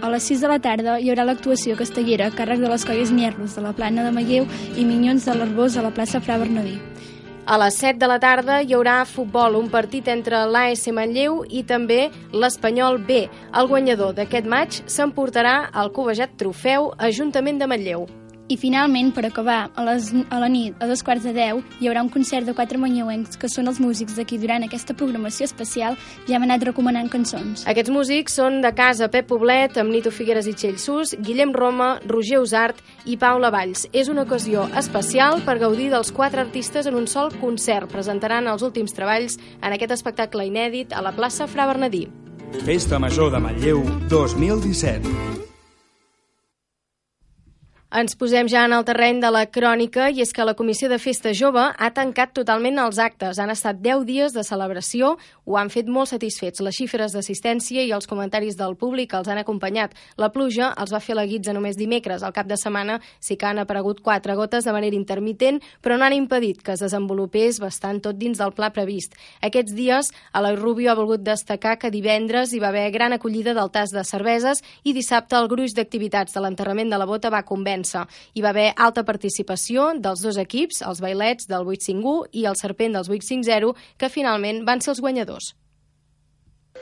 A 0.00 0.08
les 0.08 0.24
6 0.32 0.46
de 0.46 0.54
la 0.54 0.60
tarda 0.70 0.96
hi 0.96 1.12
haurà 1.12 1.28
l'actuació 1.28 1.76
castellera 1.76 2.30
a 2.32 2.32
càrrec 2.32 2.64
de 2.64 2.72
les 2.72 2.88
colles 2.88 3.12
Nierros 3.12 3.52
de 3.52 3.68
la 3.68 3.76
Plana 3.76 4.08
de 4.08 4.16
Manlleu 4.16 4.48
i 4.72 4.88
Minyons 4.88 5.28
de 5.28 5.36
l'Arbós 5.36 5.76
a 5.76 5.84
la 5.84 5.92
plaça 5.92 6.24
Fra 6.24 6.40
Bernadí. 6.40 6.78
A 7.46 7.58
les 7.60 7.76
7 7.76 7.98
de 8.00 8.08
la 8.08 8.16
tarda 8.16 8.62
hi 8.64 8.72
haurà 8.72 9.02
futbol, 9.04 9.58
un 9.58 9.66
partit 9.68 10.08
entre 10.08 10.46
l'AS 10.48 10.86
Manlleu 10.96 11.42
i 11.44 11.60
també 11.68 12.08
l'Espanyol 12.32 12.96
B. 13.04 13.26
El 13.52 13.68
guanyador 13.68 14.16
d'aquest 14.16 14.48
maig 14.48 14.80
s'emportarà 14.88 15.56
el 15.84 15.92
covejat 15.92 16.38
trofeu 16.40 16.94
Ajuntament 16.96 17.60
de 17.60 17.68
Manlleu. 17.68 18.06
I 18.54 18.56
finalment, 18.56 19.08
per 19.10 19.24
acabar, 19.26 19.72
a, 19.74 19.82
les, 19.82 20.12
a 20.30 20.38
la 20.38 20.46
nit, 20.46 20.76
a 20.78 20.86
dos 20.86 21.00
quarts 21.02 21.24
de 21.26 21.32
deu, 21.34 21.58
hi 21.82 21.88
haurà 21.90 22.04
un 22.04 22.10
concert 22.12 22.46
de 22.46 22.52
quatre 22.54 22.78
manlleuencs 22.78 23.34
que 23.40 23.48
són 23.50 23.66
els 23.66 23.80
músics 23.82 24.14
de 24.14 24.22
qui 24.28 24.36
durant 24.38 24.62
aquesta 24.62 24.94
programació 24.94 25.48
especial 25.48 25.96
ja 26.28 26.36
hem 26.36 26.44
anat 26.46 26.62
recomanant 26.68 27.10
cançons. 27.10 27.64
Aquests 27.66 27.90
músics 27.90 28.36
són 28.38 28.60
de 28.62 28.70
casa 28.78 29.08
Pep 29.10 29.26
Poblet, 29.32 29.74
amb 29.82 29.90
Nito 29.90 30.12
Figueres 30.14 30.46
i 30.46 30.54
Txell 30.54 30.78
Sus, 30.78 31.16
Guillem 31.18 31.50
Roma, 31.56 31.96
Roger 32.06 32.38
Usart 32.44 32.78
i 33.10 33.16
Paula 33.18 33.50
Valls. 33.50 33.88
És 33.90 34.12
una 34.12 34.22
ocasió 34.22 34.68
especial 34.78 35.42
per 35.42 35.56
gaudir 35.58 35.88
dels 35.90 36.12
quatre 36.14 36.44
artistes 36.44 36.86
en 36.86 36.94
un 37.00 37.08
sol 37.10 37.34
concert. 37.40 37.90
Presentaran 37.90 38.46
els 38.52 38.62
últims 38.62 38.94
treballs 38.94 39.34
en 39.56 39.74
aquest 39.74 39.96
espectacle 39.98 40.46
inèdit 40.46 40.94
a 40.94 41.02
la 41.02 41.10
plaça 41.16 41.50
Fra 41.50 41.66
Bernadí. 41.72 42.06
Festa 42.62 43.02
Major 43.02 43.34
de 43.34 43.42
Manlleu 43.42 43.82
2017. 44.14 45.53
Ens 47.94 48.16
posem 48.18 48.48
ja 48.50 48.64
en 48.66 48.72
el 48.74 48.82
terreny 48.82 49.20
de 49.22 49.28
la 49.30 49.44
crònica 49.54 50.08
i 50.10 50.18
és 50.18 50.32
que 50.34 50.42
la 50.42 50.56
Comissió 50.58 50.88
de 50.90 50.96
Festa 50.98 51.30
Jove 51.30 51.62
ha 51.62 51.88
tancat 51.94 52.32
totalment 52.34 52.80
els 52.82 52.96
actes. 52.98 53.38
Han 53.38 53.52
estat 53.52 53.76
10 53.78 54.00
dies 54.08 54.32
de 54.34 54.42
celebració, 54.42 55.12
ho 55.46 55.54
han 55.60 55.68
fet 55.70 55.86
molt 55.86 56.10
satisfets. 56.10 56.58
Les 56.66 56.74
xifres 56.74 57.14
d'assistència 57.14 57.84
i 57.86 57.92
els 57.94 58.10
comentaris 58.10 58.58
del 58.58 58.74
públic 58.74 59.14
els 59.14 59.30
han 59.30 59.38
acompanyat. 59.38 59.94
La 60.18 60.32
pluja 60.34 60.72
els 60.74 60.90
va 60.90 60.98
fer 60.98 61.14
la 61.14 61.22
guitza 61.30 61.54
només 61.54 61.78
dimecres. 61.78 62.24
Al 62.26 62.34
cap 62.34 62.48
de 62.50 62.56
setmana 62.58 62.96
sí 63.20 63.36
que 63.38 63.46
han 63.46 63.62
aparegut 63.62 64.02
quatre 64.02 64.34
gotes 64.34 64.66
de 64.66 64.74
manera 64.74 64.98
intermitent, 64.98 65.62
però 65.78 65.94
no 65.94 66.08
han 66.08 66.18
impedit 66.18 66.66
que 66.66 66.74
es 66.74 66.82
desenvolupés 66.82 67.62
bastant 67.62 68.02
tot 68.02 68.18
dins 68.18 68.42
del 68.42 68.56
pla 68.58 68.72
previst. 68.74 69.14
Aquests 69.38 69.70
dies, 69.78 70.10
Eloi 70.34 70.58
Rubio 70.58 70.90
ha 70.90 70.98
volgut 70.98 71.22
destacar 71.22 71.76
que 71.78 71.94
divendres 71.94 72.50
hi 72.50 72.58
va 72.58 72.74
haver 72.74 72.90
gran 72.90 73.14
acollida 73.14 73.54
del 73.54 73.70
tas 73.70 73.94
de 73.94 74.02
cerveses 74.02 74.66
i 74.82 74.98
dissabte 74.98 75.38
el 75.38 75.46
gruix 75.46 75.78
d'activitats 75.78 76.34
de 76.34 76.42
l'enterrament 76.42 76.90
de 76.90 76.98
la 76.98 77.06
bota 77.06 77.30
va 77.30 77.46
convèncer 77.46 77.83
defensa. 77.84 78.06
Hi 78.34 78.42
va 78.42 78.50
haver 78.50 78.72
alta 78.76 79.04
participació 79.04 79.92
dels 79.98 80.22
dos 80.22 80.38
equips, 80.38 80.82
els 80.82 81.00
bailets 81.00 81.46
del 81.48 81.66
851 81.66 82.30
i 82.32 82.46
el 82.46 82.56
serpent 82.56 82.94
dels 82.94 83.08
850, 83.08 83.74
que 83.98 84.08
finalment 84.08 84.64
van 84.64 84.80
ser 84.80 84.94
els 84.94 85.00
guanyadors. 85.00 85.54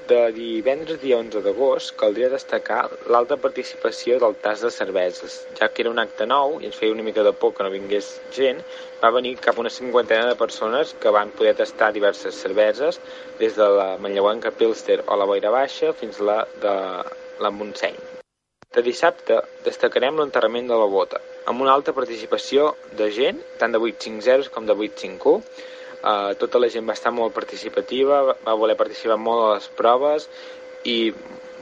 De 0.08 0.32
divendres 0.32 0.98
dia 1.02 1.18
11 1.18 1.42
d'agost 1.44 1.92
caldria 2.00 2.30
destacar 2.32 2.88
l'alta 3.12 3.36
participació 3.36 4.16
del 4.18 4.34
tas 4.42 4.62
de 4.64 4.70
cerveses, 4.70 5.46
ja 5.58 5.68
que 5.68 5.82
era 5.84 5.92
un 5.92 6.00
acte 6.00 6.26
nou 6.26 6.56
i 6.60 6.66
ens 6.66 6.78
feia 6.80 6.94
una 6.94 7.04
mica 7.04 7.22
de 7.22 7.32
por 7.32 7.52
que 7.54 7.62
no 7.62 7.70
vingués 7.70 8.08
gent, 8.34 8.62
va 9.02 9.12
venir 9.14 9.36
cap 9.36 9.60
una 9.60 9.70
cinquantena 9.70 10.26
de 10.30 10.38
persones 10.40 10.94
que 10.98 11.12
van 11.12 11.30
poder 11.36 11.54
tastar 11.60 11.92
diverses 11.92 12.40
cerveses, 12.40 13.00
des 13.38 13.54
de 13.54 13.68
la 13.68 13.92
manlleuenca 13.98 14.50
Pilster 14.50 15.02
o 15.06 15.20
la 15.20 15.28
Boira 15.28 15.52
Baixa 15.52 15.92
fins 15.92 16.18
a 16.18 16.30
la 16.30 16.40
de 16.64 16.74
la 17.44 17.52
Montseny. 17.52 18.11
De 18.72 18.80
dissabte 18.80 19.36
destacarem 19.66 20.16
l'enterrament 20.16 20.70
de 20.70 20.76
la 20.80 20.88
bota, 20.88 21.18
amb 21.50 21.60
una 21.60 21.74
alta 21.76 21.92
participació 21.92 22.70
de 22.96 23.10
gent, 23.12 23.42
tant 23.60 23.74
de 23.74 23.80
850 23.80 24.48
com 24.54 24.64
de 24.68 24.76
851. 24.78 25.34
Uh, 26.02 26.32
tota 26.40 26.58
la 26.58 26.70
gent 26.72 26.88
va 26.88 26.96
estar 26.96 27.12
molt 27.14 27.34
participativa, 27.36 28.22
va 28.32 28.54
voler 28.58 28.78
participar 28.80 29.18
molt 29.20 29.44
a 29.44 29.50
les 29.52 29.68
proves 29.78 30.24
i 30.88 30.96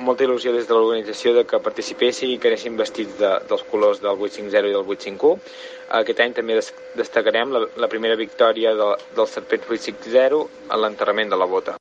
molta 0.01 0.25
il·lusió 0.25 0.55
des 0.55 0.69
de 0.69 0.77
l'organització 0.77 1.35
de 1.37 1.45
que 1.51 1.61
participessin 1.67 2.31
i 2.33 2.39
que 2.41 2.49
anessin 2.49 2.79
vestits 2.79 3.19
de, 3.19 3.35
dels 3.51 3.67
colors 3.73 4.01
del 4.01 4.15
850 4.15 4.71
i 4.71 4.79
del 4.79 4.87
851. 4.87 5.53
Aquest 6.01 6.25
any 6.25 6.39
també 6.39 6.57
destacarem 6.97 7.53
la, 7.53 7.67
la 7.85 7.91
primera 7.93 8.17
victòria 8.17 8.73
de, 8.79 8.91
del 9.19 9.29
Serpent 9.35 9.67
850 9.69 10.47
en 10.71 10.85
l'enterrament 10.87 11.35
de 11.35 11.43
la 11.43 11.51
bota. 11.59 11.81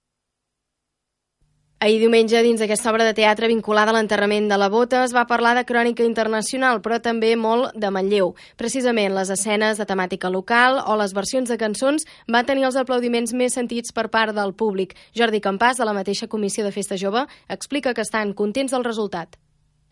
Ahir 1.80 2.02
diumenge, 2.02 2.42
dins 2.44 2.60
d'aquesta 2.60 2.90
obra 2.92 3.06
de 3.08 3.14
teatre 3.16 3.48
vinculada 3.48 3.94
a 3.94 3.96
l'enterrament 3.96 4.50
de 4.52 4.58
la 4.60 4.68
bota, 4.68 5.06
es 5.08 5.14
va 5.16 5.24
parlar 5.30 5.54
de 5.56 5.64
crònica 5.64 6.04
internacional, 6.04 6.82
però 6.84 6.98
també 7.00 7.30
molt 7.40 7.72
de 7.72 7.88
Manlleu. 7.88 8.34
Precisament 8.60 9.16
les 9.16 9.32
escenes 9.32 9.80
de 9.80 9.88
temàtica 9.88 10.28
local 10.28 10.82
o 10.84 11.00
les 11.00 11.16
versions 11.16 11.48
de 11.48 11.56
cançons 11.56 12.04
van 12.28 12.44
tenir 12.44 12.68
els 12.68 12.76
aplaudiments 12.76 13.32
més 13.32 13.56
sentits 13.56 13.96
per 13.96 14.10
part 14.12 14.36
del 14.36 14.52
públic. 14.52 14.98
Jordi 15.16 15.40
Campàs, 15.40 15.80
de 15.80 15.88
la 15.88 15.96
mateixa 15.96 16.28
Comissió 16.28 16.68
de 16.68 16.76
Festa 16.76 17.00
Jove, 17.00 17.30
explica 17.48 17.96
que 17.96 18.04
estan 18.04 18.36
contents 18.36 18.76
del 18.76 18.84
resultat. 18.84 19.40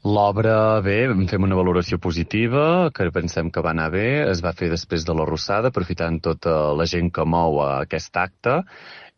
L'obra, 0.06 0.80
bé, 0.84 1.08
fem 1.28 1.44
una 1.48 1.56
valoració 1.58 1.98
positiva, 2.04 2.92
que 2.94 3.08
pensem 3.16 3.48
que 3.50 3.64
va 3.66 3.72
anar 3.72 3.90
bé, 3.96 4.08
es 4.30 4.44
va 4.46 4.54
fer 4.54 4.70
després 4.70 5.08
de 5.08 5.16
la 5.18 5.26
Rossada, 5.26 5.72
aprofitant 5.72 6.20
tota 6.22 6.54
la 6.78 6.86
gent 6.86 7.10
que 7.16 7.26
mou 7.26 7.58
aquest 7.64 8.20
acte, 8.22 8.62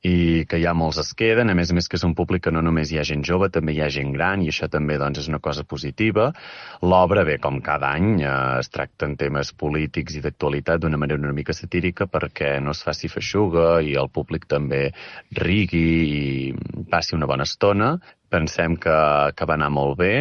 i 0.05 0.45
que 0.47 0.59
ja 0.61 0.71
molts 0.77 0.99
es 1.01 1.11
queden, 1.17 1.51
a 1.51 1.55
més 1.57 1.71
a 1.71 1.75
més 1.75 1.89
que 1.91 1.97
és 1.99 2.05
un 2.07 2.15
públic 2.15 2.45
que 2.45 2.53
no 2.55 2.61
només 2.63 2.91
hi 2.91 2.99
ha 2.99 3.05
gent 3.07 3.23
jove, 3.27 3.49
també 3.51 3.73
hi 3.75 3.81
ha 3.83 3.89
gent 3.91 4.13
gran 4.15 4.43
i 4.43 4.47
això 4.51 4.69
també 4.71 4.97
doncs, 4.97 5.19
és 5.19 5.27
una 5.27 5.41
cosa 5.43 5.65
positiva. 5.67 6.29
L'obra, 6.81 7.25
bé, 7.27 7.37
com 7.43 7.59
cada 7.65 7.91
any, 7.99 8.21
eh, 8.23 8.33
es 8.63 8.71
tracten 8.71 9.17
temes 9.19 9.51
polítics 9.51 10.15
i 10.15 10.23
d'actualitat 10.23 10.79
d'una 10.81 10.97
manera 10.97 11.19
una 11.19 11.35
mica 11.35 11.53
satírica 11.53 12.07
perquè 12.07 12.57
no 12.63 12.71
es 12.71 12.83
faci 12.83 13.11
feixuga 13.11 13.81
i 13.83 13.95
el 13.99 14.09
públic 14.09 14.47
també 14.47 14.89
rigui 15.35 15.87
i 16.09 16.85
passi 16.89 17.15
una 17.19 17.27
bona 17.27 17.43
estona. 17.43 17.97
Pensem 18.29 18.77
que, 18.77 18.99
que 19.35 19.45
va 19.49 19.57
anar 19.59 19.73
molt 19.73 19.97
bé 19.99 20.13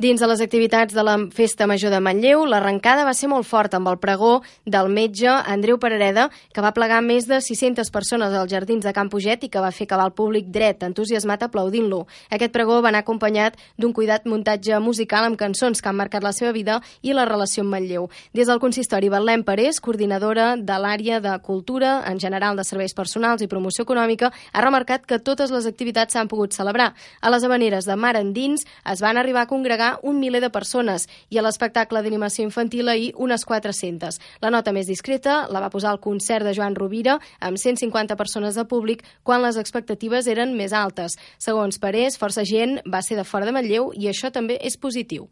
Dins 0.00 0.18
de 0.18 0.26
les 0.26 0.40
activitats 0.40 0.94
de 0.96 1.02
la 1.04 1.18
Festa 1.30 1.66
Major 1.68 1.92
de 1.92 1.98
Manlleu, 2.00 2.46
l'arrencada 2.48 3.04
va 3.04 3.12
ser 3.12 3.28
molt 3.28 3.44
forta 3.44 3.76
amb 3.76 3.90
el 3.90 3.98
pregó 4.00 4.40
del 4.64 4.88
metge 4.88 5.28
Andreu 5.28 5.76
Parareda, 5.78 6.30
que 6.50 6.62
va 6.64 6.72
plegar 6.72 7.02
més 7.04 7.28
de 7.28 7.36
600 7.44 7.90
persones 7.92 8.32
als 8.32 8.50
jardins 8.50 8.82
de 8.82 8.92
Camp 8.96 9.10
Puget 9.12 9.44
i 9.44 9.50
que 9.52 9.60
va 9.60 9.70
fer 9.70 9.84
acabar 9.84 10.06
el 10.08 10.14
públic 10.16 10.48
dret, 10.48 10.82
entusiasmat 10.82 11.44
aplaudint-lo. 11.44 12.06
Aquest 12.32 12.54
pregó 12.56 12.80
va 12.80 12.88
anar 12.88 13.02
acompanyat 13.04 13.58
d'un 13.76 13.92
cuidat 13.92 14.24
muntatge 14.24 14.80
musical 14.80 15.28
amb 15.28 15.38
cançons 15.38 15.84
que 15.84 15.92
han 15.92 16.00
marcat 16.00 16.24
la 16.24 16.32
seva 16.32 16.54
vida 16.56 16.80
i 17.02 17.12
la 17.12 17.28
relació 17.28 17.62
amb 17.62 17.76
Manlleu. 17.76 18.08
Des 18.32 18.48
del 18.48 18.64
consistori, 18.64 19.12
Betlem 19.12 19.44
Parés, 19.44 19.78
coordinadora 19.78 20.56
de 20.56 20.80
l'àrea 20.80 21.20
de 21.20 21.36
cultura, 21.44 22.00
en 22.08 22.18
general 22.18 22.56
de 22.56 22.64
serveis 22.64 22.96
personals 22.96 23.44
i 23.44 23.46
promoció 23.46 23.84
econòmica, 23.84 24.32
ha 24.52 24.64
remarcat 24.64 25.04
que 25.04 25.20
totes 25.20 25.52
les 25.52 25.68
activitats 25.68 26.16
s'han 26.16 26.32
pogut 26.32 26.56
celebrar. 26.56 26.94
A 27.20 27.30
les 27.30 27.44
habaneres 27.44 27.84
de 27.84 27.94
Mar 27.94 28.16
Endins 28.16 28.64
es 28.88 29.04
van 29.04 29.20
arribar 29.20 29.44
a 29.44 29.52
congregar 29.52 29.81
un 30.02 30.20
miler 30.20 30.40
de 30.44 30.50
persones 30.54 31.08
i 31.30 31.38
a 31.38 31.44
l'espectacle 31.44 32.02
d'animació 32.04 32.46
infantil 32.46 32.88
ahir 32.92 33.10
unes 33.26 33.44
400. 33.48 34.20
La 34.44 34.52
nota 34.54 34.72
més 34.76 34.90
discreta 34.90 35.42
la 35.50 35.62
va 35.64 35.72
posar 35.74 35.92
el 35.96 36.00
concert 36.04 36.46
de 36.46 36.54
Joan 36.56 36.78
Rovira 36.78 37.18
amb 37.40 37.58
150 37.58 38.16
persones 38.16 38.58
de 38.58 38.68
públic 38.68 39.04
quan 39.22 39.42
les 39.42 39.60
expectatives 39.60 40.30
eren 40.30 40.56
més 40.56 40.72
altes. 40.72 41.18
Segons 41.38 41.82
Parés, 41.82 42.18
força 42.18 42.46
gent 42.48 42.78
va 42.86 43.02
ser 43.02 43.20
de 43.20 43.28
fora 43.28 43.48
de 43.48 43.54
Manlleu 43.56 43.92
i 43.94 44.10
això 44.12 44.32
també 44.32 44.60
és 44.62 44.78
positiu. 44.78 45.30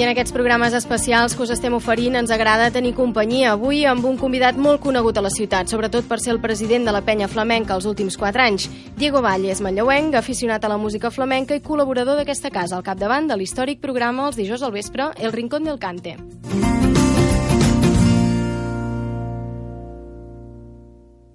I 0.00 0.04
en 0.06 0.14
aquests 0.14 0.32
programes 0.32 0.72
especials 0.72 1.34
que 1.36 1.42
us 1.44 1.50
estem 1.52 1.74
oferint 1.76 2.14
ens 2.16 2.30
agrada 2.32 2.70
tenir 2.72 2.94
companyia 2.96 3.50
avui 3.52 3.82
amb 3.84 4.06
un 4.08 4.16
convidat 4.16 4.56
molt 4.56 4.80
conegut 4.80 5.20
a 5.20 5.24
la 5.26 5.32
ciutat, 5.34 5.68
sobretot 5.68 6.08
per 6.08 6.16
ser 6.24 6.32
el 6.32 6.40
president 6.40 6.88
de 6.88 6.94
la 6.96 7.02
penya 7.04 7.28
flamenca 7.28 7.76
els 7.76 7.84
últims 7.84 8.16
4 8.16 8.46
anys. 8.46 8.70
Diego 8.96 9.20
Valle 9.20 9.52
és 9.52 9.60
manlleuenc, 9.60 10.16
aficionat 10.16 10.64
a 10.64 10.72
la 10.72 10.80
música 10.80 11.12
flamenca 11.12 11.52
i 11.52 11.60
col·laborador 11.60 12.16
d'aquesta 12.16 12.48
casa, 12.48 12.78
al 12.78 12.86
capdavant 12.86 13.28
de 13.28 13.36
l'històric 13.36 13.84
programa 13.84 14.30
els 14.30 14.40
dijous 14.40 14.64
al 14.64 14.72
vespre 14.72 15.12
El 15.20 15.36
Rincón 15.36 15.68
del 15.68 15.76
Cante. 15.76 16.16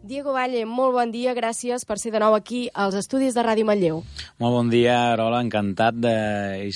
Diego 0.05 0.33
Valle, 0.33 0.67
molt 0.69 0.93
bon 0.93 1.09
dia, 1.09 1.31
gràcies 1.33 1.81
per 1.89 1.95
ser 1.97 2.11
de 2.13 2.19
nou 2.21 2.35
aquí 2.37 2.67
als 2.77 2.93
estudis 2.99 3.33
de 3.33 3.41
Ràdio 3.41 3.65
Manlleu. 3.65 4.03
Molt 4.37 4.53
bon 4.53 4.67
dia, 4.69 4.93
Arola, 5.15 5.39
encantat 5.41 5.97
de 5.97 6.13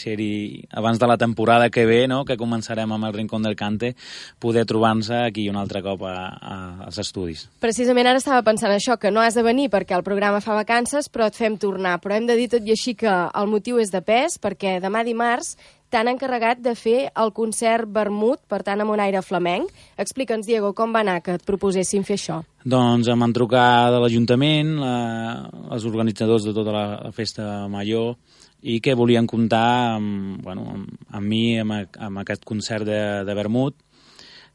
ser-hi 0.01 0.63
abans 0.73 0.97
de 0.97 1.05
la 1.05 1.17
temporada 1.21 1.67
que 1.69 1.85
ve, 1.85 2.07
no? 2.09 2.23
que 2.25 2.39
començarem 2.41 2.89
amb 2.89 3.05
el 3.05 3.13
Rincón 3.13 3.45
del 3.45 3.53
Cante, 3.59 3.93
poder 4.41 4.65
trobar-nos 4.65 5.11
aquí 5.13 5.45
un 5.45 5.61
altre 5.61 5.83
cop 5.85 6.07
a, 6.09 6.15
a, 6.25 6.57
als 6.87 6.97
estudis. 7.05 7.45
Precisament 7.61 8.09
ara 8.09 8.17
estava 8.17 8.41
pensant 8.41 8.73
això, 8.73 8.97
que 8.97 9.13
no 9.13 9.21
has 9.21 9.37
de 9.37 9.45
venir 9.45 9.69
perquè 9.69 9.93
el 9.99 10.07
programa 10.07 10.41
fa 10.41 10.57
vacances, 10.57 11.05
però 11.13 11.29
et 11.29 11.37
fem 11.37 11.61
tornar. 11.61 11.99
Però 12.01 12.17
hem 12.17 12.25
de 12.25 12.39
dir 12.39 12.49
tot 12.55 12.65
i 12.65 12.73
així 12.73 12.97
que 12.97 13.13
el 13.13 13.53
motiu 13.53 13.77
és 13.77 13.93
de 13.93 14.01
pes, 14.01 14.41
perquè 14.41 14.79
demà 14.81 15.05
dimarts 15.05 15.53
t'han 15.89 16.11
encarregat 16.11 16.61
de 16.63 16.75
fer 16.77 17.09
el 17.17 17.33
concert 17.35 17.89
Vermut, 17.93 18.41
per 18.49 18.61
tant, 18.65 18.81
amb 18.81 18.93
un 18.93 19.01
aire 19.03 19.21
flamenc. 19.25 19.71
Explica'ns, 19.99 20.47
Diego, 20.47 20.73
com 20.77 20.93
va 20.95 21.03
anar 21.05 21.19
que 21.25 21.37
et 21.39 21.45
proposessin 21.45 22.05
fer 22.07 22.19
això? 22.19 22.41
Doncs 22.63 23.09
em 23.09 23.25
van 23.25 23.33
trucar 23.33 23.89
de 23.93 24.01
l'Ajuntament, 24.03 24.75
els 24.83 25.87
organitzadors 25.89 26.45
de 26.45 26.53
tota 26.53 26.75
la 26.75 27.13
festa 27.15 27.67
major, 27.71 28.15
i 28.61 28.79
que 28.83 28.95
volien 28.97 29.27
comptar 29.27 29.95
amb, 29.95 30.41
bueno, 30.43 30.65
amb, 30.73 30.89
amb 31.15 31.25
mi, 31.25 31.43
amb, 31.61 31.95
amb 31.95 32.21
aquest 32.21 32.43
concert 32.47 32.85
de, 32.87 32.99
de 33.25 33.35
Vermut, 33.37 33.77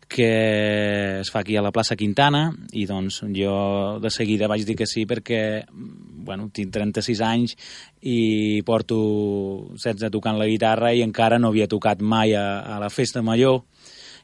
que 0.08 1.20
es 1.20 1.30
fa 1.32 1.40
aquí 1.40 1.56
a 1.56 1.62
la 1.64 1.72
plaça 1.72 1.96
Quintana 1.96 2.48
i 2.72 2.84
doncs 2.86 3.22
jo 3.34 3.54
de 4.02 4.10
seguida 4.10 4.48
vaig 4.50 4.64
dir 4.66 4.76
que 4.76 4.88
sí 4.88 5.06
perquè 5.06 5.64
bueno, 5.70 6.48
tinc 6.52 6.72
36 6.72 7.22
anys 7.24 7.56
i 8.02 8.62
porto 8.66 8.98
16 9.76 10.10
tocant 10.12 10.38
la 10.40 10.48
guitarra 10.50 10.92
i 10.94 11.02
encara 11.04 11.38
no 11.38 11.52
havia 11.52 11.68
tocat 11.68 12.00
mai 12.00 12.34
a, 12.34 12.60
a 12.64 12.80
la 12.80 12.90
festa 12.90 13.22
major 13.22 13.62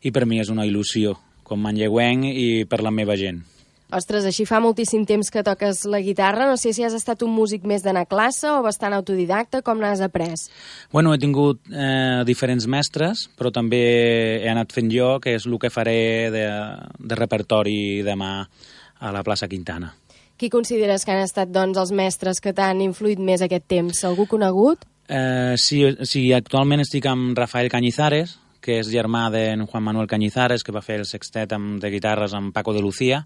i 0.03 0.13
per 0.13 0.27
mi 0.27 0.41
és 0.41 0.53
una 0.53 0.65
il·lusió 0.69 1.17
com 1.45 1.61
manlleuenc 1.61 2.29
i 2.31 2.65
per 2.71 2.81
la 2.81 2.93
meva 2.95 3.17
gent. 3.19 3.43
Ostres, 3.91 4.27
així 4.29 4.45
fa 4.47 4.61
moltíssim 4.63 5.03
temps 5.09 5.33
que 5.35 5.43
toques 5.47 5.83
la 5.91 5.99
guitarra. 6.05 6.47
No 6.47 6.57
sé 6.61 6.73
si 6.77 6.85
has 6.87 6.95
estat 6.95 7.25
un 7.27 7.33
músic 7.35 7.65
més 7.67 7.83
d'anar 7.83 8.05
a 8.07 8.11
classe 8.11 8.47
o 8.51 8.61
bastant 8.63 8.95
autodidacta. 8.95 9.63
Com 9.67 9.81
n'has 9.83 10.03
après? 10.05 10.47
Bueno, 10.93 11.15
he 11.15 11.19
tingut 11.19 11.61
eh, 11.73 12.23
diferents 12.29 12.69
mestres, 12.71 13.27
però 13.39 13.51
també 13.55 13.81
he 14.41 14.51
anat 14.51 14.71
fent 14.77 14.93
jo, 14.95 15.17
que 15.23 15.35
és 15.39 15.47
el 15.49 15.59
que 15.59 15.73
faré 15.75 16.31
de, 16.31 16.47
de 16.99 17.19
repertori 17.19 18.05
demà 18.07 18.45
a 19.01 19.11
la 19.11 19.25
plaça 19.27 19.49
Quintana. 19.51 19.91
Qui 20.41 20.49
consideres 20.49 21.05
que 21.05 21.13
han 21.13 21.25
estat 21.25 21.51
doncs, 21.53 21.77
els 21.77 21.91
mestres 21.93 22.39
que 22.41 22.55
t'han 22.57 22.79
influït 22.81 23.19
més 23.21 23.43
aquest 23.45 23.67
temps? 23.69 24.05
Algú 24.09 24.25
conegut? 24.31 24.87
Eh, 25.11 25.57
sí, 25.59 25.83
sí, 26.07 26.31
actualment 26.33 26.81
estic 26.85 27.11
amb 27.11 27.35
Rafael 27.37 27.69
Cañizares, 27.69 28.39
que 28.63 28.79
és 28.79 28.89
germà 28.93 29.27
de 29.35 29.43
Juan 29.67 29.83
Manuel 29.83 30.07
Cañizares, 30.07 30.63
que 30.63 30.73
va 30.73 30.85
fer 30.85 31.01
el 31.01 31.09
sextet 31.09 31.53
amb, 31.57 31.81
de 31.83 31.91
guitarres 31.91 32.37
amb 32.37 32.55
Paco 32.55 32.73
de 32.77 32.85
Lucía, 32.85 33.25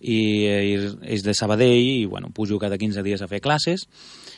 i, 0.00 0.20
i 0.46 0.76
és 1.02 1.24
de 1.24 1.34
Sabadell 1.34 2.02
i 2.02 2.06
bueno, 2.06 2.30
pujo 2.34 2.58
cada 2.58 2.78
15 2.78 3.04
dies 3.06 3.22
a 3.22 3.28
fer 3.30 3.40
classes. 3.40 3.86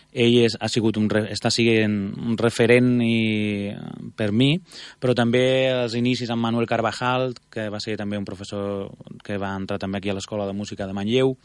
Ell 0.09 0.39
és, 0.41 0.55
ha 0.57 0.71
sigut 0.73 0.97
un, 0.97 1.09
està 1.29 1.51
sent 1.53 1.97
un 2.17 2.39
referent 2.41 3.03
i, 3.05 3.75
per 4.17 4.31
mi, 4.33 4.55
però 5.01 5.13
també 5.15 5.69
als 5.69 5.99
inicis 5.99 6.31
amb 6.33 6.47
Manuel 6.47 6.69
Carvajal, 6.71 7.35
que 7.53 7.69
va 7.69 7.81
ser 7.85 7.99
també 8.01 8.17
un 8.17 8.25
professor 8.25 8.89
que 9.25 9.37
va 9.37 9.53
entrar 9.59 9.77
també 9.79 10.01
aquí 10.01 10.09
a 10.09 10.17
l'Escola 10.17 10.47
de 10.49 10.57
Música 10.57 10.89
de 10.89 10.97
Manlleu, 10.97 11.37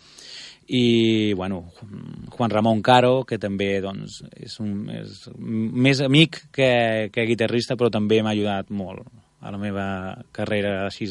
i 0.67 1.33
bueno, 1.33 1.73
Juan 2.29 2.49
Ramon 2.49 2.81
Caro, 2.81 3.25
que 3.27 3.37
també 3.37 3.81
doncs, 3.83 4.21
és, 4.31 4.55
un, 4.63 4.87
és 4.95 5.27
més 5.35 5.99
amic 5.99 6.45
que, 6.55 7.09
que 7.11 7.27
guitarrista, 7.27 7.75
però 7.75 7.91
també 7.91 8.21
m'ha 8.23 8.31
ajudat 8.31 8.71
molt 8.71 9.03
a 9.43 9.51
la 9.51 9.59
meva 9.59 9.85
carrera 10.31 10.85
així 10.85 11.09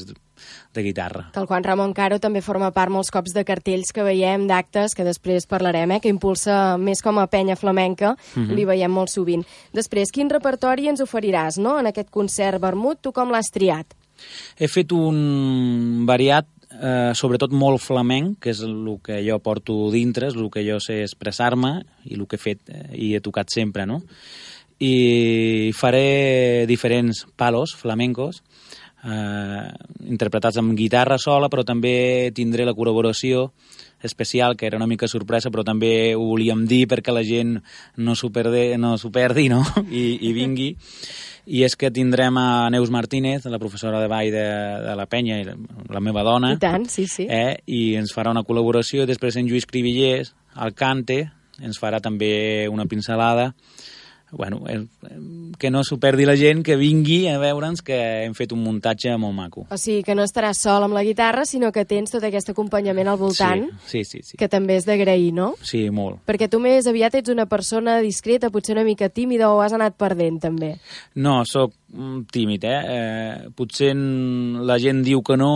de 0.74 0.82
guitarra. 0.82 1.30
El 1.36 1.46
Juan 1.46 1.64
Ramon 1.64 1.92
Caro 1.92 2.18
també 2.22 2.42
forma 2.42 2.70
part 2.72 2.92
molts 2.92 3.10
cops 3.12 3.34
de 3.34 3.44
cartells 3.44 3.92
que 3.92 4.04
veiem, 4.06 4.46
d'actes, 4.48 4.94
que 4.96 5.06
després 5.06 5.46
parlarem, 5.46 5.90
eh, 5.92 6.00
que 6.00 6.12
impulsa 6.12 6.78
més 6.78 7.02
com 7.02 7.18
a 7.18 7.26
penya 7.26 7.56
flamenca, 7.56 8.16
uh 8.16 8.38
mhm. 8.40 8.48
-huh. 8.48 8.54
li 8.54 8.64
veiem 8.64 8.90
molt 8.90 9.10
sovint. 9.10 9.44
Després, 9.72 10.10
quin 10.10 10.30
repertori 10.30 10.88
ens 10.88 11.00
oferiràs, 11.00 11.58
no?, 11.58 11.78
en 11.78 11.86
aquest 11.86 12.10
concert 12.10 12.60
vermut, 12.60 13.00
tu 13.00 13.12
com 13.12 13.30
l'has 13.30 13.50
triat? 13.50 13.86
He 14.58 14.68
fet 14.68 14.92
un 14.92 16.04
variat 16.06 16.46
eh, 16.80 17.12
sobretot 17.14 17.50
molt 17.50 17.80
flamenc, 17.80 18.38
que 18.40 18.50
és 18.50 18.60
el 18.60 18.98
que 19.02 19.20
jo 19.28 19.38
porto 19.38 19.90
dintre, 19.90 20.28
és 20.28 20.34
el 20.34 20.50
que 20.50 20.64
jo 20.64 20.78
sé 20.80 21.02
expressar-me 21.02 21.84
i 22.04 22.14
el 22.14 22.26
que 22.26 22.36
he 22.36 22.38
fet 22.38 22.60
eh, 22.68 22.88
i 22.94 23.14
he 23.14 23.20
tocat 23.20 23.48
sempre, 23.50 23.86
no? 23.86 24.02
i 24.82 25.70
faré 25.78 26.66
diferents 26.66 27.26
palos 27.38 27.76
flamencos 27.78 28.42
eh, 29.04 29.68
interpretats 30.08 30.58
amb 30.60 30.76
guitarra 30.78 31.18
sola, 31.18 31.48
però 31.50 31.64
també 31.66 32.30
tindré 32.34 32.66
la 32.66 32.74
col·laboració 32.76 33.50
especial, 34.02 34.56
que 34.56 34.66
era 34.66 34.76
una 34.76 34.88
mica 34.90 35.06
sorpresa, 35.08 35.50
però 35.50 35.64
també 35.64 36.14
ho 36.14 36.24
volíem 36.26 36.64
dir 36.66 36.86
perquè 36.90 37.14
la 37.14 37.22
gent 37.26 37.58
no 37.96 38.16
s'ho 38.18 38.32
perdi, 38.34 38.72
no, 38.78 38.96
perdi 39.12 39.48
no? 39.52 39.62
I, 39.90 40.18
i 40.28 40.32
vingui. 40.36 40.72
I 41.46 41.64
és 41.66 41.74
que 41.74 41.90
tindrem 41.90 42.36
a 42.38 42.70
Neus 42.70 42.90
Martínez, 42.94 43.46
la 43.50 43.58
professora 43.58 44.00
de 44.00 44.10
ball 44.10 44.30
de, 44.30 44.46
de 44.86 44.96
la 44.98 45.06
penya, 45.10 45.40
i 45.42 45.46
la 45.46 46.02
meva 46.02 46.22
dona. 46.22 46.52
I 46.54 46.60
tant, 46.62 46.86
sí, 46.90 47.08
sí. 47.10 47.26
Eh? 47.26 47.58
I 47.66 47.96
ens 47.98 48.14
farà 48.14 48.30
una 48.30 48.44
col·laboració. 48.46 49.06
Després 49.10 49.38
en 49.38 49.48
Lluís 49.50 49.66
Crivillers, 49.66 50.36
al 50.54 50.74
cante, 50.78 51.24
ens 51.62 51.78
farà 51.82 51.98
també 52.02 52.68
una 52.70 52.86
pincelada 52.86 53.52
bueno, 54.32 54.62
el, 54.66 54.88
que 55.58 55.70
no 55.70 55.82
s'ho 55.84 55.98
perdi 56.00 56.24
la 56.24 56.34
gent, 56.40 56.62
que 56.64 56.78
vingui 56.80 57.26
a 57.28 57.36
veure'ns 57.38 57.84
que 57.84 57.98
hem 58.24 58.32
fet 58.34 58.54
un 58.56 58.62
muntatge 58.64 59.12
molt 59.20 59.36
maco. 59.36 59.66
O 59.68 59.76
sigui, 59.76 60.00
que 60.06 60.16
no 60.16 60.24
estaràs 60.24 60.62
sol 60.64 60.86
amb 60.86 60.96
la 60.96 61.04
guitarra, 61.04 61.44
sinó 61.48 61.70
que 61.72 61.84
tens 61.88 62.14
tot 62.14 62.24
aquest 62.24 62.50
acompanyament 62.54 63.12
al 63.12 63.20
voltant, 63.20 63.68
sí, 63.84 64.02
sí, 64.02 64.22
sí, 64.22 64.32
sí. 64.32 64.40
que 64.40 64.48
també 64.48 64.78
és 64.80 64.88
d'agrair, 64.88 65.30
no? 65.36 65.52
Sí, 65.60 65.84
molt. 65.92 66.22
Perquè 66.28 66.48
tu 66.48 66.62
més 66.64 66.88
aviat 66.88 67.20
ets 67.20 67.32
una 67.32 67.46
persona 67.46 68.00
discreta, 68.00 68.50
potser 68.50 68.74
una 68.74 68.88
mica 68.88 69.10
tímida, 69.12 69.52
o 69.52 69.60
has 69.60 69.76
anat 69.76 70.00
perdent, 70.00 70.40
també? 70.42 70.74
No, 71.14 71.42
sóc 71.44 71.76
mm, 71.92 72.24
tímid, 72.32 72.64
eh? 72.64 72.82
eh 72.96 73.54
potser 73.54 73.92
la 73.92 74.80
gent 74.80 75.04
diu 75.04 75.20
que 75.22 75.36
no, 75.36 75.54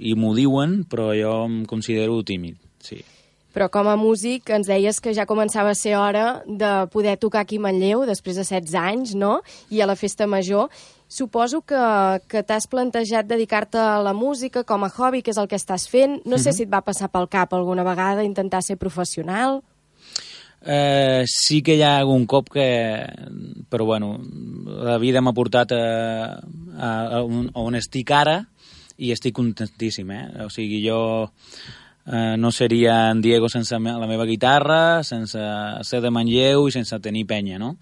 i 0.00 0.16
m'ho 0.16 0.32
diuen, 0.34 0.80
però 0.90 1.12
jo 1.14 1.42
em 1.44 1.64
considero 1.68 2.22
tímid, 2.24 2.56
sí 2.82 3.04
però 3.54 3.68
com 3.70 3.86
a 3.86 3.94
músic 3.96 4.50
ens 4.50 4.66
deies 4.66 4.98
que 5.00 5.14
ja 5.14 5.28
començava 5.30 5.70
a 5.70 5.78
ser 5.78 5.94
hora 5.94 6.42
de 6.44 6.72
poder 6.90 7.14
tocar 7.22 7.44
aquí 7.44 7.60
a 7.62 7.64
Manlleu 7.64 8.02
després 8.08 8.36
de 8.36 8.42
16 8.42 8.74
anys, 8.74 9.14
no? 9.14 9.38
I 9.70 9.80
a 9.80 9.86
la 9.86 9.94
festa 9.94 10.26
major. 10.26 10.66
Suposo 11.06 11.60
que, 11.62 11.78
que 12.26 12.42
t'has 12.42 12.66
plantejat 12.66 13.28
dedicar-te 13.30 13.78
a 13.78 14.00
la 14.02 14.12
música 14.12 14.64
com 14.66 14.82
a 14.82 14.90
hobby, 14.90 15.22
que 15.22 15.30
és 15.30 15.38
el 15.38 15.46
que 15.46 15.60
estàs 15.60 15.86
fent. 15.86 16.18
No 16.26 16.36
sé 16.36 16.50
uh 16.50 16.50
mhm. 16.50 16.54
-huh. 16.54 16.56
si 16.56 16.62
et 16.64 16.72
va 16.72 16.82
passar 16.82 17.08
pel 17.08 17.28
cap 17.28 17.54
alguna 17.54 17.84
vegada 17.84 18.24
intentar 18.24 18.62
ser 18.62 18.76
professional. 18.76 19.62
Eh, 20.66 21.24
sí 21.26 21.62
que 21.62 21.76
hi 21.76 21.82
ha 21.82 21.98
algun 21.98 22.26
cop 22.26 22.48
que... 22.50 23.06
Però, 23.68 23.84
bueno, 23.84 24.18
la 24.64 24.98
vida 24.98 25.20
m'ha 25.20 25.32
portat 25.32 25.72
a, 25.72 26.40
a, 26.78 26.88
a, 27.18 27.22
on, 27.22 27.50
a 27.54 27.60
on 27.60 27.74
estic 27.74 28.10
ara 28.10 28.48
i 28.96 29.12
estic 29.12 29.34
contentíssim, 29.34 30.10
eh? 30.10 30.44
O 30.46 30.50
sigui, 30.50 30.80
jo 30.86 31.30
eh, 32.06 32.36
no 32.38 32.52
seria 32.52 33.10
en 33.10 33.20
Diego 33.22 33.48
sense 33.48 33.78
la 33.78 34.06
meva 34.06 34.24
guitarra, 34.24 35.02
sense 35.02 35.40
ser 35.82 36.00
de 36.00 36.10
Manlleu 36.10 36.68
i 36.68 36.74
sense 36.74 36.98
tenir 37.00 37.26
penya, 37.26 37.58
no? 37.58 37.76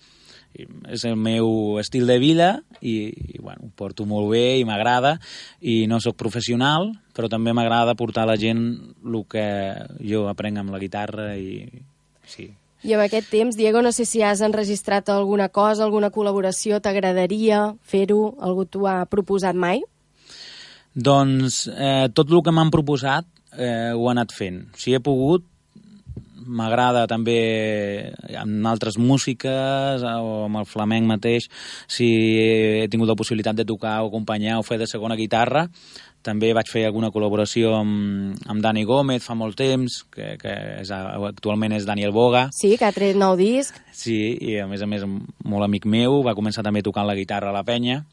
I 0.53 0.67
és 0.93 1.07
el 1.09 1.17
meu 1.17 1.79
estil 1.81 2.05
de 2.07 2.19
vida 2.21 2.49
i, 2.81 3.09
i 3.09 3.39
bueno, 3.41 3.71
ho 3.71 3.71
porto 3.75 4.05
molt 4.05 4.29
bé 4.35 4.59
i 4.61 4.67
m'agrada 4.69 5.15
i 5.61 5.87
no 5.89 6.01
sóc 6.01 6.19
professional, 6.21 6.91
però 7.17 7.31
també 7.33 7.55
m'agrada 7.57 7.97
portar 7.97 8.27
a 8.27 8.35
la 8.35 8.37
gent 8.37 8.67
el 9.01 9.23
que 9.33 9.47
jo 10.05 10.27
aprenc 10.29 10.61
amb 10.61 10.75
la 10.75 10.83
guitarra 10.83 11.33
i 11.41 11.65
sí. 12.29 12.51
I 12.83 12.97
en 12.97 13.01
aquest 13.01 13.31
temps, 13.31 13.57
Diego, 13.57 13.81
no 13.81 13.93
sé 13.95 14.05
si 14.05 14.25
has 14.27 14.41
enregistrat 14.43 15.09
alguna 15.09 15.49
cosa, 15.49 15.85
alguna 15.85 16.11
col·laboració, 16.11 16.81
t'agradaria 16.83 17.77
fer-ho? 17.87 18.35
Algú 18.43 18.67
t'ho 18.67 18.89
ha 18.91 19.05
proposat 19.07 19.55
mai? 19.55 19.85
Doncs 20.93 21.69
eh, 21.71 22.11
tot 22.13 22.29
el 22.29 22.43
que 22.43 22.53
m'han 22.53 22.73
proposat 22.75 23.25
eh, 23.57 23.93
ho 23.95 24.07
he 24.07 24.13
anat 24.13 24.35
fent. 24.35 24.65
Si 24.79 24.95
he 24.95 25.01
pogut, 25.01 25.47
m'agrada 26.47 27.07
també 27.07 28.13
amb 28.39 28.67
altres 28.67 28.99
músiques 28.99 30.03
o 30.03 30.33
amb 30.47 30.63
el 30.63 30.69
flamenc 30.69 31.07
mateix, 31.09 31.49
si 31.87 32.09
he 32.83 32.89
tingut 32.91 33.11
la 33.11 33.19
possibilitat 33.19 33.59
de 33.59 33.69
tocar 33.69 34.01
o 34.03 34.11
acompanyar 34.11 34.59
o 34.59 34.67
fer 34.67 34.81
de 34.81 34.89
segona 34.91 35.19
guitarra, 35.19 35.69
també 36.23 36.53
vaig 36.55 36.69
fer 36.71 36.85
alguna 36.87 37.11
col·laboració 37.11 37.73
amb, 37.81 38.37
amb 38.47 38.63
Dani 38.63 38.85
Gómez 38.87 39.25
fa 39.27 39.35
molt 39.35 39.57
temps, 39.59 40.03
que, 40.15 40.37
que 40.39 40.53
és, 40.83 40.93
actualment 40.93 41.75
és 41.75 41.87
Daniel 41.89 42.15
Boga. 42.15 42.47
Sí, 42.55 42.77
que 42.79 42.87
ha 42.87 42.95
tret 42.95 43.19
nou 43.19 43.35
disc. 43.39 43.79
Sí, 43.91 44.37
i 44.39 44.61
a 44.63 44.69
més 44.71 44.85
a 44.85 44.89
més 44.91 45.03
molt 45.03 45.67
amic 45.67 45.89
meu, 45.91 46.21
va 46.23 46.37
començar 46.39 46.63
també 46.63 46.85
tocant 46.87 47.09
la 47.09 47.19
guitarra 47.19 47.51
a 47.51 47.57
la 47.57 47.67
penya 47.67 48.05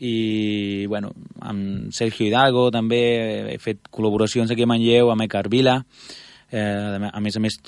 i 0.00 0.86
bueno, 0.88 1.12
amb 1.44 1.92
Sergio 1.92 2.26
Hidalgo 2.26 2.70
també 2.72 3.00
he 3.52 3.58
fet 3.60 3.90
col·laboracions 3.92 4.52
aquí 4.52 4.64
a 4.64 4.70
Manlleu, 4.70 5.10
amb 5.12 5.26
Ecar 5.26 5.46
Vila. 5.52 5.82
Eh, 6.50 7.10
a 7.10 7.20
més 7.20 7.36
a 7.36 7.42
més 7.42 7.60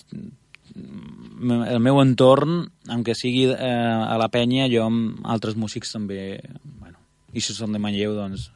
el 0.73 1.81
meu 1.85 2.01
entorn, 2.01 2.65
aunque 2.89 3.15
sigui 3.19 3.45
eh, 3.51 3.57
a 3.59 4.17
la 4.21 4.31
penya, 4.33 4.71
jo 4.73 4.87
amb 4.87 5.21
altres 5.29 5.59
músics 5.59 5.93
també, 5.93 6.41
bueno, 6.65 6.97
i 7.33 7.45
si 7.45 7.55
són 7.57 7.77
de 7.77 7.83
Manlleu, 7.83 8.17
doncs 8.17 8.49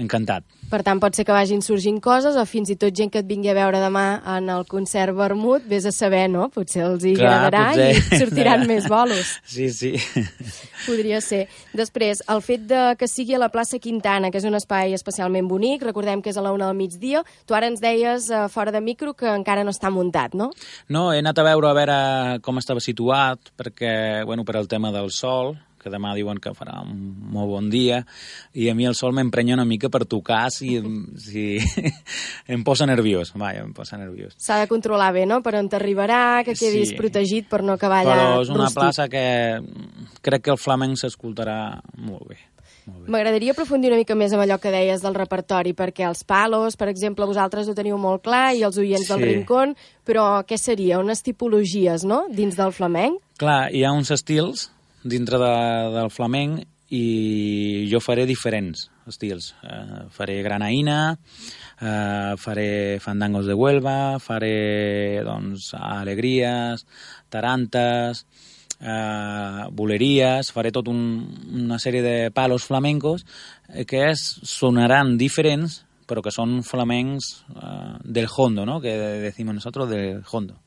encantat. 0.00 0.44
Per 0.70 0.80
tant, 0.86 1.00
pot 1.02 1.16
ser 1.18 1.24
que 1.26 1.34
vagin 1.34 1.64
sorgint 1.66 1.98
coses 2.02 2.36
o 2.38 2.44
fins 2.46 2.70
i 2.70 2.76
tot 2.78 2.94
gent 2.94 3.10
que 3.10 3.18
et 3.18 3.26
vingui 3.26 3.50
a 3.50 3.56
veure 3.56 3.80
demà 3.82 4.20
en 4.36 4.46
el 4.54 4.62
concert 4.70 5.16
Vermut, 5.18 5.64
vés 5.66 5.86
a 5.88 5.90
saber, 5.92 6.28
no? 6.30 6.46
Potser 6.54 6.84
els 6.86 7.02
hi 7.04 7.16
Clar, 7.18 7.32
agradarà 7.32 7.64
potser. 7.74 8.18
i 8.18 8.20
sortiran 8.22 8.66
més 8.70 8.86
bolos. 8.90 9.32
Sí, 9.50 9.66
sí. 9.74 9.92
Podria 10.86 11.18
ser. 11.24 11.42
Després, 11.76 12.22
el 12.30 12.42
fet 12.46 12.68
de 12.70 12.82
que 13.00 13.08
sigui 13.10 13.34
a 13.34 13.40
la 13.42 13.50
plaça 13.50 13.80
Quintana, 13.82 14.30
que 14.30 14.38
és 14.38 14.46
un 14.46 14.54
espai 14.58 14.94
especialment 14.94 15.48
bonic, 15.50 15.82
recordem 15.88 16.22
que 16.22 16.30
és 16.30 16.38
a 16.38 16.44
la 16.44 16.52
una 16.54 16.70
del 16.70 16.78
migdia, 16.78 17.24
tu 17.46 17.56
ara 17.58 17.66
ens 17.70 17.82
deies 17.82 18.30
uh, 18.30 18.46
fora 18.52 18.70
de 18.70 18.80
micro 18.84 19.14
que 19.18 19.26
encara 19.30 19.64
no 19.66 19.74
està 19.74 19.90
muntat, 19.90 20.36
no? 20.38 20.52
No, 20.88 21.08
he 21.12 21.18
anat 21.18 21.42
a 21.42 21.46
veure 21.50 21.70
a 21.70 21.74
veure 21.76 21.98
com 22.46 22.62
estava 22.62 22.80
situat, 22.80 23.50
perquè, 23.58 24.22
bueno, 24.28 24.46
per 24.46 24.56
al 24.60 24.70
tema 24.70 24.94
del 24.94 25.10
sol, 25.10 25.56
que 25.80 25.92
demà 25.92 26.12
diuen 26.18 26.40
que 26.42 26.52
farà 26.56 26.80
un 26.84 26.98
molt 27.32 27.50
bon 27.50 27.70
dia, 27.72 28.02
i 28.52 28.68
a 28.70 28.74
mi 28.76 28.86
el 28.88 28.96
sol 28.98 29.14
m'emprenya 29.16 29.56
una 29.56 29.66
mica 29.68 29.90
per 29.92 30.04
tocar 30.04 30.44
si, 30.54 30.76
si 31.20 31.46
em 32.54 32.64
posa 32.66 32.88
nerviós, 32.90 33.32
vaja, 33.34 33.64
em 33.64 33.72
posa 33.76 33.98
nerviós. 34.00 34.36
S'ha 34.38 34.60
de 34.62 34.68
controlar 34.70 35.12
bé, 35.16 35.26
no?, 35.28 35.40
per 35.44 35.56
on 35.58 35.70
t'arribarà, 35.72 36.44
que 36.46 36.54
quedis 36.58 36.92
sí. 36.92 37.00
protegit 37.00 37.48
per 37.50 37.64
no 37.64 37.78
acabar 37.78 38.04
allà 38.04 38.14
Però 38.20 38.44
és 38.44 38.52
una 38.52 38.68
rústic. 38.68 38.80
plaça 38.82 39.08
que 39.10 39.24
crec 40.20 40.46
que 40.46 40.54
el 40.54 40.60
flamenc 40.60 41.00
s'escoltarà 41.00 41.60
molt 41.98 42.28
bé. 42.28 42.40
M'agradaria 43.10 43.52
aprofundir 43.54 43.90
una 43.90 43.98
mica 44.00 44.16
més 44.18 44.32
amb 44.34 44.42
allò 44.44 44.56
que 44.60 44.72
deies 44.72 45.02
del 45.04 45.14
repertori, 45.14 45.72
perquè 45.76 46.06
els 46.08 46.24
palos, 46.26 46.76
per 46.80 46.88
exemple, 46.90 47.28
vosaltres 47.28 47.68
ho 47.68 47.74
teniu 47.76 47.98
molt 48.00 48.24
clar, 48.26 48.50
i 48.56 48.64
els 48.66 48.78
oients 48.80 49.06
sí. 49.06 49.12
del 49.12 49.24
Rincón, 49.26 49.76
però 50.06 50.42
què 50.48 50.58
seria? 50.58 50.98
Unes 51.02 51.22
tipologies, 51.26 52.06
no?, 52.08 52.24
dins 52.34 52.58
del 52.58 52.74
flamenc? 52.74 53.20
Clar, 53.40 53.62
hi 53.74 53.84
ha 53.84 53.94
uns 53.96 54.10
estils 54.14 54.68
dintre 55.02 55.38
de, 55.40 55.54
del 55.96 56.10
flamenc 56.10 56.66
i 56.90 57.86
jo 57.90 58.00
faré 58.02 58.26
diferents 58.26 58.88
estils. 59.10 59.52
Uh, 59.62 60.08
faré 60.14 60.40
granaïna, 60.42 61.14
uh, 61.14 62.34
faré 62.38 62.98
fandangos 63.02 63.46
de 63.46 63.54
Huelva, 63.54 64.18
faré 64.18 65.22
doncs, 65.26 65.70
alegries, 65.78 66.84
tarantes, 67.30 68.24
uh, 68.80 69.70
boleries, 69.70 70.50
faré 70.50 70.74
tot 70.74 70.90
un, 70.90 71.00
una 71.62 71.78
sèrie 71.78 72.02
de 72.02 72.16
palos 72.34 72.66
flamencos 72.66 73.26
que 73.86 74.08
es, 74.10 74.26
sonaran 74.42 75.16
diferents, 75.18 75.84
però 76.10 76.24
que 76.26 76.34
són 76.34 76.64
flamencs 76.66 77.36
uh, 77.54 77.98
del 78.02 78.26
hondo, 78.26 78.66
¿no? 78.66 78.80
que 78.82 78.96
decimos 79.22 79.54
nosotros 79.54 79.88
del 79.88 80.24
hondo 80.30 80.58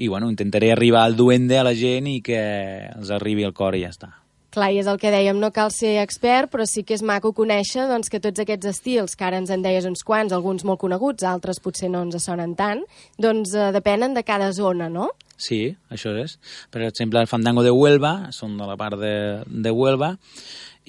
i 0.00 0.08
bueno, 0.08 0.30
intentaré 0.32 0.72
arribar 0.72 1.04
al 1.04 1.16
duende 1.16 1.58
a 1.60 1.66
la 1.66 1.76
gent 1.76 2.08
i 2.08 2.20
que 2.24 2.40
els 2.88 3.12
arribi 3.12 3.44
al 3.44 3.52
cor 3.52 3.76
i 3.76 3.84
ja 3.84 3.92
està. 3.92 4.14
Clar, 4.50 4.72
i 4.74 4.80
és 4.80 4.88
el 4.90 4.96
que 4.98 5.12
dèiem, 5.14 5.38
no 5.38 5.52
cal 5.54 5.70
ser 5.70 6.00
expert, 6.02 6.48
però 6.50 6.64
sí 6.66 6.82
que 6.82 6.96
és 6.96 7.04
maco 7.06 7.30
conèixer 7.36 7.84
doncs, 7.86 8.08
que 8.10 8.18
tots 8.18 8.42
aquests 8.42 8.66
estils, 8.72 9.14
que 9.14 9.26
ara 9.28 9.38
ens 9.38 9.52
en 9.54 9.62
deies 9.62 9.86
uns 9.86 10.02
quants, 10.02 10.32
alguns 10.34 10.64
molt 10.66 10.80
coneguts, 10.82 11.22
altres 11.28 11.62
potser 11.62 11.90
no 11.92 12.00
ens 12.02 12.18
sonen 12.24 12.56
tant, 12.58 12.82
doncs 13.20 13.54
eh, 13.54 13.68
depenen 13.76 14.16
de 14.16 14.24
cada 14.26 14.50
zona, 14.56 14.88
no? 14.90 15.12
Sí, 15.38 15.60
això 15.92 16.16
és. 16.18 16.40
Per 16.74 16.82
exemple, 16.88 17.22
el 17.22 17.30
fandango 17.30 17.62
de 17.62 17.70
Huelva, 17.70 18.32
són 18.34 18.58
de 18.58 18.66
la 18.66 18.74
part 18.80 18.98
de, 18.98 19.14
de 19.46 19.70
Huelva, 19.70 20.16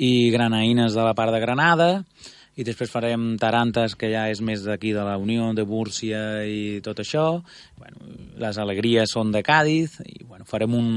i 0.02 0.32
granaïnes 0.34 0.98
de 0.98 1.06
la 1.06 1.14
part 1.14 1.36
de 1.36 1.44
Granada, 1.44 1.92
i 2.60 2.66
després 2.68 2.92
farem 2.92 3.38
Tarantes, 3.40 3.96
que 3.96 4.10
ja 4.12 4.26
és 4.32 4.42
més 4.44 4.66
d'aquí 4.68 4.92
de 4.96 5.06
la 5.08 5.16
Unió, 5.22 5.52
de 5.56 5.64
Múrcia 5.68 6.44
i 6.44 6.82
tot 6.84 7.00
això. 7.00 7.26
Bueno, 7.80 8.12
les 8.42 8.60
alegries 8.60 9.14
són 9.16 9.32
de 9.32 9.44
Càdiz 9.46 10.02
i 10.04 10.24
bueno, 10.26 10.46
farem 10.50 10.76
un, 10.76 10.92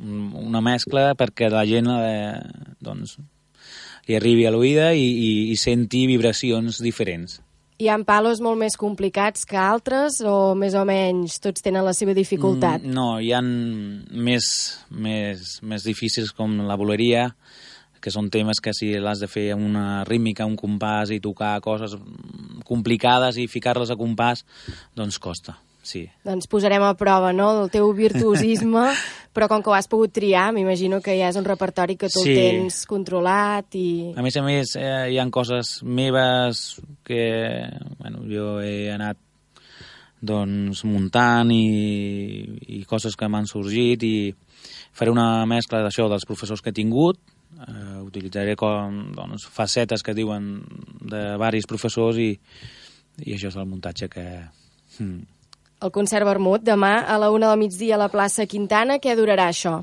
un, 0.00 0.18
una 0.46 0.64
mescla 0.64 1.12
perquè 1.18 1.50
la 1.52 1.66
gent 1.68 1.90
eh, 1.92 2.40
doncs, 2.80 3.18
li 4.08 4.18
arribi 4.18 4.46
a 4.48 4.52
l'oïda 4.54 4.92
i, 4.96 5.04
i, 5.04 5.32
i 5.52 5.56
senti 5.60 6.06
vibracions 6.10 6.80
diferents. 6.82 7.40
Hi 7.82 7.88
ha 7.90 7.96
palos 8.06 8.38
molt 8.44 8.60
més 8.60 8.76
complicats 8.78 9.46
que 9.48 9.58
altres 9.58 10.20
o 10.28 10.54
més 10.54 10.76
o 10.78 10.84
menys 10.86 11.40
tots 11.42 11.64
tenen 11.64 11.82
la 11.82 11.94
seva 11.96 12.14
dificultat? 12.14 12.84
Mm, 12.84 12.94
no, 12.94 13.06
hi 13.18 13.32
han 13.34 13.48
més, 14.12 14.46
més, 14.90 15.56
més 15.66 15.86
difícils 15.88 16.30
com 16.36 16.60
la 16.68 16.76
boleria, 16.78 17.32
que 18.02 18.10
són 18.10 18.28
temes 18.34 18.58
que 18.60 18.74
si 18.74 18.92
l'has 18.98 19.22
de 19.22 19.28
fer 19.30 19.52
amb 19.54 19.62
una 19.68 20.02
rítmica, 20.08 20.46
un 20.48 20.56
compàs 20.58 21.12
i 21.14 21.20
tocar 21.22 21.60
coses 21.62 21.94
complicades 22.66 23.38
i 23.38 23.46
ficar-les 23.50 23.92
a 23.94 23.98
compàs, 24.00 24.42
doncs 24.98 25.18
costa. 25.22 25.56
sí. 25.82 26.04
Doncs 26.22 26.46
posarem 26.46 26.82
a 26.86 26.92
prova, 26.94 27.32
no?, 27.34 27.48
del 27.60 27.70
teu 27.70 27.88
virtuosisme, 27.92 28.84
però 29.34 29.48
com 29.50 29.62
que 29.62 29.70
ho 29.70 29.74
has 29.74 29.88
pogut 29.90 30.12
triar, 30.14 30.52
m'imagino 30.54 31.00
que 31.02 31.16
ja 31.18 31.30
és 31.32 31.38
un 31.40 31.46
repertori 31.46 31.96
que 31.98 32.06
tu 32.10 32.22
Sí. 32.22 32.30
el 32.30 32.36
tens 32.38 32.84
controlat 32.86 33.74
i... 33.74 34.12
A 34.14 34.22
més 34.22 34.36
a 34.36 34.44
més, 34.46 34.76
eh, 34.78 35.10
hi 35.10 35.18
ha 35.18 35.26
coses 35.30 35.80
meves 35.82 36.80
que 37.02 37.66
bueno, 37.98 38.22
jo 38.30 38.60
he 38.62 38.92
anat 38.94 39.18
doncs, 40.22 40.84
muntant 40.86 41.50
i, 41.50 41.66
i 42.78 42.84
coses 42.86 43.16
que 43.18 43.26
m'han 43.26 43.48
sorgit 43.50 44.04
i 44.06 44.14
faré 44.94 45.10
una 45.10 45.42
mescla 45.50 45.82
d'això 45.82 46.06
dels 46.08 46.26
professors 46.28 46.62
que 46.62 46.70
he 46.70 46.76
tingut, 46.78 47.18
eh, 47.60 48.00
utilitzaré 48.02 48.56
com 48.56 49.12
doncs, 49.16 49.46
facetes 49.50 50.02
que 50.02 50.14
diuen 50.14 50.62
de 51.00 51.36
varis 51.40 51.68
professors 51.68 52.18
i, 52.18 52.32
i 53.24 53.36
això 53.36 53.52
és 53.52 53.56
el 53.56 53.68
muntatge 53.68 54.08
que... 54.12 54.26
Hmm. 54.98 55.22
El 55.82 55.90
concert 55.90 56.24
vermut, 56.24 56.62
demà 56.62 57.00
a 57.10 57.16
la 57.18 57.32
una 57.34 57.48
del 57.50 57.58
migdia 57.58 57.96
a 57.96 58.04
la 58.04 58.10
plaça 58.12 58.46
Quintana, 58.46 59.00
què 59.02 59.16
durarà 59.18 59.48
això? 59.50 59.80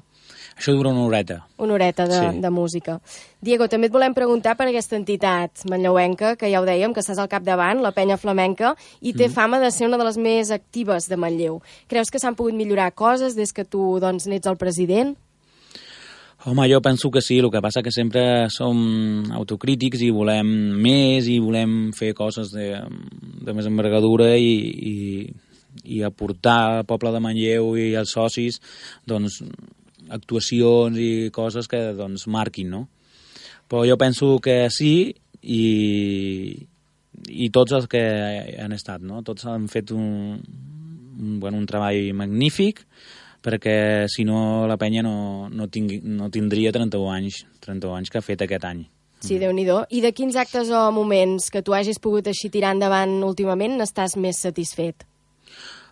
Això 0.59 0.73
dura 0.75 0.91
una 0.91 1.05
horeta. 1.07 1.37
Una 1.57 1.73
horeta 1.73 2.05
de, 2.07 2.19
Sí. 2.19 2.39
de 2.43 2.49
música. 2.49 2.99
Diego, 3.39 3.69
també 3.69 3.87
et 3.87 3.93
volem 3.93 4.13
preguntar 4.13 4.57
per 4.57 4.67
aquesta 4.67 4.97
entitat 4.97 5.63
manlleuenca, 5.69 6.35
que 6.35 6.49
ja 6.51 6.59
ho 6.59 6.65
dèiem, 6.67 6.93
que 6.93 6.99
estàs 6.99 7.19
al 7.19 7.29
capdavant, 7.31 7.79
la 7.79 7.93
penya 7.95 8.17
flamenca, 8.17 8.75
i 8.99 9.13
té 9.13 9.29
fama 9.29 9.59
de 9.59 9.71
ser 9.71 9.87
una 9.87 9.97
de 9.97 10.03
les 10.03 10.17
més 10.17 10.51
actives 10.51 11.07
de 11.07 11.15
Manlleu. 11.15 11.61
Creus 11.87 12.11
que 12.11 12.19
s'han 12.19 12.35
pogut 12.35 12.53
millorar 12.53 12.91
coses 12.91 13.35
des 13.35 13.53
que 13.53 13.63
tu 13.63 13.99
doncs, 13.99 14.27
n'ets 14.27 14.47
el 14.47 14.57
president? 14.57 15.15
Home, 16.45 16.69
jo 16.71 16.79
penso 16.81 17.11
que 17.11 17.21
sí, 17.21 17.39
el 17.39 17.49
que 17.51 17.59
passa 17.59 17.81
que 17.83 17.91
sempre 17.91 18.47
som 18.47 18.77
autocrítics 19.35 19.99
i 20.05 20.11
volem 20.15 20.47
més 20.79 21.27
i 21.27 21.35
volem 21.43 21.91
fer 21.91 22.13
coses 22.15 22.53
de, 22.55 22.69
de 23.43 23.55
més 23.57 23.67
envergadura 23.67 24.29
i, 24.39 24.53
i, 24.91 24.95
i 25.83 25.99
aportar 26.07 26.59
al 26.77 26.85
poble 26.87 27.11
de 27.11 27.19
Manlleu 27.19 27.73
i 27.75 27.89
als 27.99 28.15
socis 28.15 28.61
doncs, 29.03 29.41
actuacions 30.07 30.95
i 30.95 31.27
coses 31.35 31.67
que 31.67 31.81
doncs, 31.97 32.23
marquin, 32.31 32.71
no? 32.71 32.85
Però 33.67 33.83
jo 33.85 33.99
penso 33.99 34.37
que 34.39 34.61
sí 34.71 35.11
i, 35.43 35.63
i 37.27 37.51
tots 37.51 37.75
els 37.75 37.91
que 37.91 38.01
han 38.63 38.71
estat, 38.79 39.03
no? 39.03 39.19
Tots 39.27 39.43
han 39.51 39.67
fet 39.67 39.91
un, 39.91 40.39
un, 41.19 41.39
bueno, 41.43 41.59
un 41.59 41.67
treball 41.67 42.13
magnífic 42.15 42.85
perquè 43.43 44.05
si 44.11 44.25
no 44.27 44.67
la 44.67 44.77
penya 44.77 45.03
no, 45.05 45.49
no, 45.49 45.67
tingui, 45.67 46.01
no 46.03 46.29
tindria 46.29 46.73
31 46.75 47.11
anys, 47.15 47.43
31 47.63 47.99
anys 47.99 48.09
que 48.11 48.19
ha 48.19 48.25
fet 48.25 48.43
aquest 48.45 48.65
any. 48.67 48.85
Sí, 49.19 49.35
déu 49.39 49.51
nhi 49.51 49.65
I 49.67 50.01
de 50.01 50.13
quins 50.15 50.35
actes 50.39 50.69
o 50.71 50.91
moments 50.91 51.49
que 51.51 51.61
tu 51.61 51.73
hagis 51.73 51.99
pogut 51.99 52.27
així 52.27 52.49
tirar 52.49 52.71
endavant 52.71 53.21
últimament 53.23 53.75
n'estàs 53.77 54.15
més 54.15 54.39
satisfet? 54.39 55.03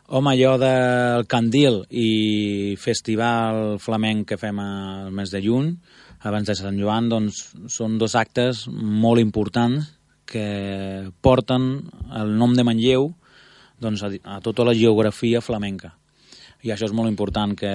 Home, 0.07 0.31
allò 0.31 0.55
del 0.55 1.25
Candil 1.27 1.81
i 1.91 2.75
festival 2.79 3.75
flamenc 3.83 4.29
que 4.29 4.38
fem 4.39 4.60
al 4.63 5.12
mes 5.12 5.33
de 5.33 5.41
juny, 5.43 5.73
abans 6.23 6.47
de 6.47 6.55
Sant 6.55 6.79
Joan, 6.79 7.10
doncs 7.12 7.41
són 7.67 7.97
dos 7.99 8.15
actes 8.15 8.65
molt 8.71 9.19
importants 9.19 9.91
que 10.27 11.12
porten 11.19 11.67
el 12.15 12.31
nom 12.39 12.55
de 12.55 12.63
Manlleu 12.63 13.12
doncs, 13.83 14.03
a, 14.03 14.12
a 14.23 14.39
tota 14.41 14.63
la 14.63 14.73
geografia 14.73 15.43
flamenca. 15.43 15.96
I 16.65 16.72
això 16.74 16.88
és 16.88 16.93
molt 16.96 17.10
important, 17.10 17.54
que 17.54 17.70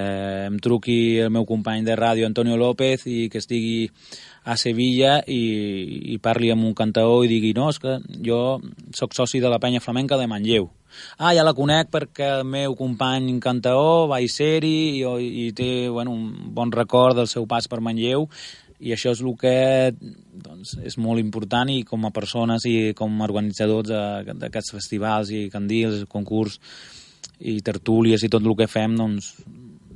em 0.48 0.58
truqui 0.62 1.20
el 1.22 1.30
meu 1.30 1.46
company 1.46 1.84
de 1.86 1.94
ràdio, 1.96 2.26
Antonio 2.26 2.56
López, 2.58 3.06
i 3.06 3.28
que 3.30 3.38
estigui 3.38 3.90
a 4.44 4.56
Sevilla 4.58 5.20
i, 5.30 5.42
i 6.12 6.18
parli 6.18 6.50
amb 6.50 6.66
un 6.66 6.74
cantaor 6.74 7.22
i 7.22 7.30
digui 7.30 7.52
no, 7.54 7.68
és 7.70 7.78
que 7.78 8.00
jo 8.26 8.58
sóc 8.96 9.14
soci 9.14 9.38
de 9.40 9.52
la 9.52 9.60
penya 9.62 9.80
flamenca 9.80 10.18
de 10.18 10.26
Manlleu. 10.26 10.66
Ah, 11.16 11.30
ja 11.32 11.44
la 11.46 11.54
conec 11.56 11.92
perquè 11.92 12.26
el 12.40 12.44
meu 12.44 12.74
company 12.76 13.30
cantaor 13.40 14.10
va 14.10 14.18
ser-hi 14.28 15.00
i, 15.00 15.30
i 15.46 15.52
té 15.56 15.88
bueno, 15.88 16.12
un 16.12 16.52
bon 16.52 16.74
record 16.74 17.16
del 17.16 17.30
seu 17.30 17.46
pas 17.46 17.70
per 17.70 17.80
Manlleu 17.80 18.26
i 18.82 18.90
això 18.92 19.12
és 19.14 19.22
el 19.22 19.36
que 19.38 19.54
doncs, 19.94 20.74
és 20.82 20.98
molt 20.98 21.22
important 21.22 21.70
i 21.70 21.84
com 21.86 22.02
a 22.04 22.10
persones 22.10 22.66
i 22.66 22.92
com 22.98 23.14
a 23.14 23.28
organitzadors 23.28 23.88
d'aquests 24.34 24.74
festivals 24.74 25.30
i 25.30 25.46
candils, 25.54 26.02
concurs 26.10 26.58
i 27.42 27.58
tertúlies 27.64 28.22
i 28.22 28.30
tot 28.30 28.44
el 28.46 28.54
que 28.58 28.70
fem 28.70 28.94
doncs, 28.98 29.34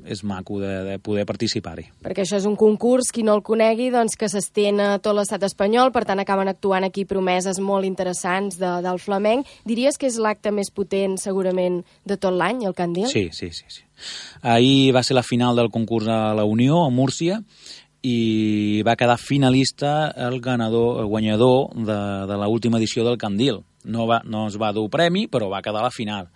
és 0.06 0.22
maco 0.24 0.60
de, 0.60 0.72
de 0.86 0.98
poder 1.02 1.26
participar-hi. 1.26 1.88
Perquè 2.04 2.22
això 2.22 2.38
és 2.38 2.46
un 2.48 2.56
concurs, 2.58 3.10
qui 3.12 3.24
no 3.26 3.34
el 3.36 3.42
conegui, 3.46 3.88
doncs 3.90 4.16
que 4.18 4.28
s'estén 4.30 4.80
a 4.82 4.88
tot 5.02 5.16
l'estat 5.18 5.42
espanyol, 5.48 5.90
per 5.94 6.04
tant 6.08 6.22
acaben 6.22 6.48
actuant 6.50 6.86
aquí 6.86 7.04
promeses 7.08 7.58
molt 7.58 7.86
interessants 7.88 8.60
de, 8.60 8.70
del 8.84 9.00
flamenc. 9.02 9.48
Diries 9.66 9.98
que 9.98 10.08
és 10.10 10.20
l'acte 10.22 10.52
més 10.54 10.70
potent, 10.70 11.18
segurament, 11.20 11.82
de 12.06 12.18
tot 12.20 12.34
l'any, 12.34 12.64
el 12.68 12.76
Candil? 12.78 13.10
Sí, 13.10 13.28
sí, 13.34 13.50
sí, 13.50 13.66
sí. 13.68 13.82
Ahir 14.46 14.94
va 14.94 15.02
ser 15.02 15.18
la 15.18 15.26
final 15.26 15.58
del 15.58 15.72
concurs 15.74 16.08
a 16.08 16.36
la 16.36 16.46
Unió, 16.46 16.84
a 16.84 16.92
Múrcia, 16.94 17.40
i 18.06 18.82
va 18.86 18.94
quedar 18.94 19.18
finalista 19.18 20.12
el 20.28 20.38
ganador, 20.40 21.00
el 21.02 21.08
guanyador 21.10 21.72
de, 21.74 21.98
de 22.30 22.36
l'última 22.38 22.78
edició 22.78 23.06
del 23.06 23.18
Candil. 23.18 23.64
No, 23.86 24.06
va, 24.10 24.20
no 24.26 24.46
es 24.50 24.56
va 24.58 24.72
dur 24.74 24.88
premi, 24.90 25.26
però 25.30 25.48
va 25.52 25.62
quedar 25.62 25.80
a 25.80 25.86
la 25.86 25.94
final. 25.94 26.28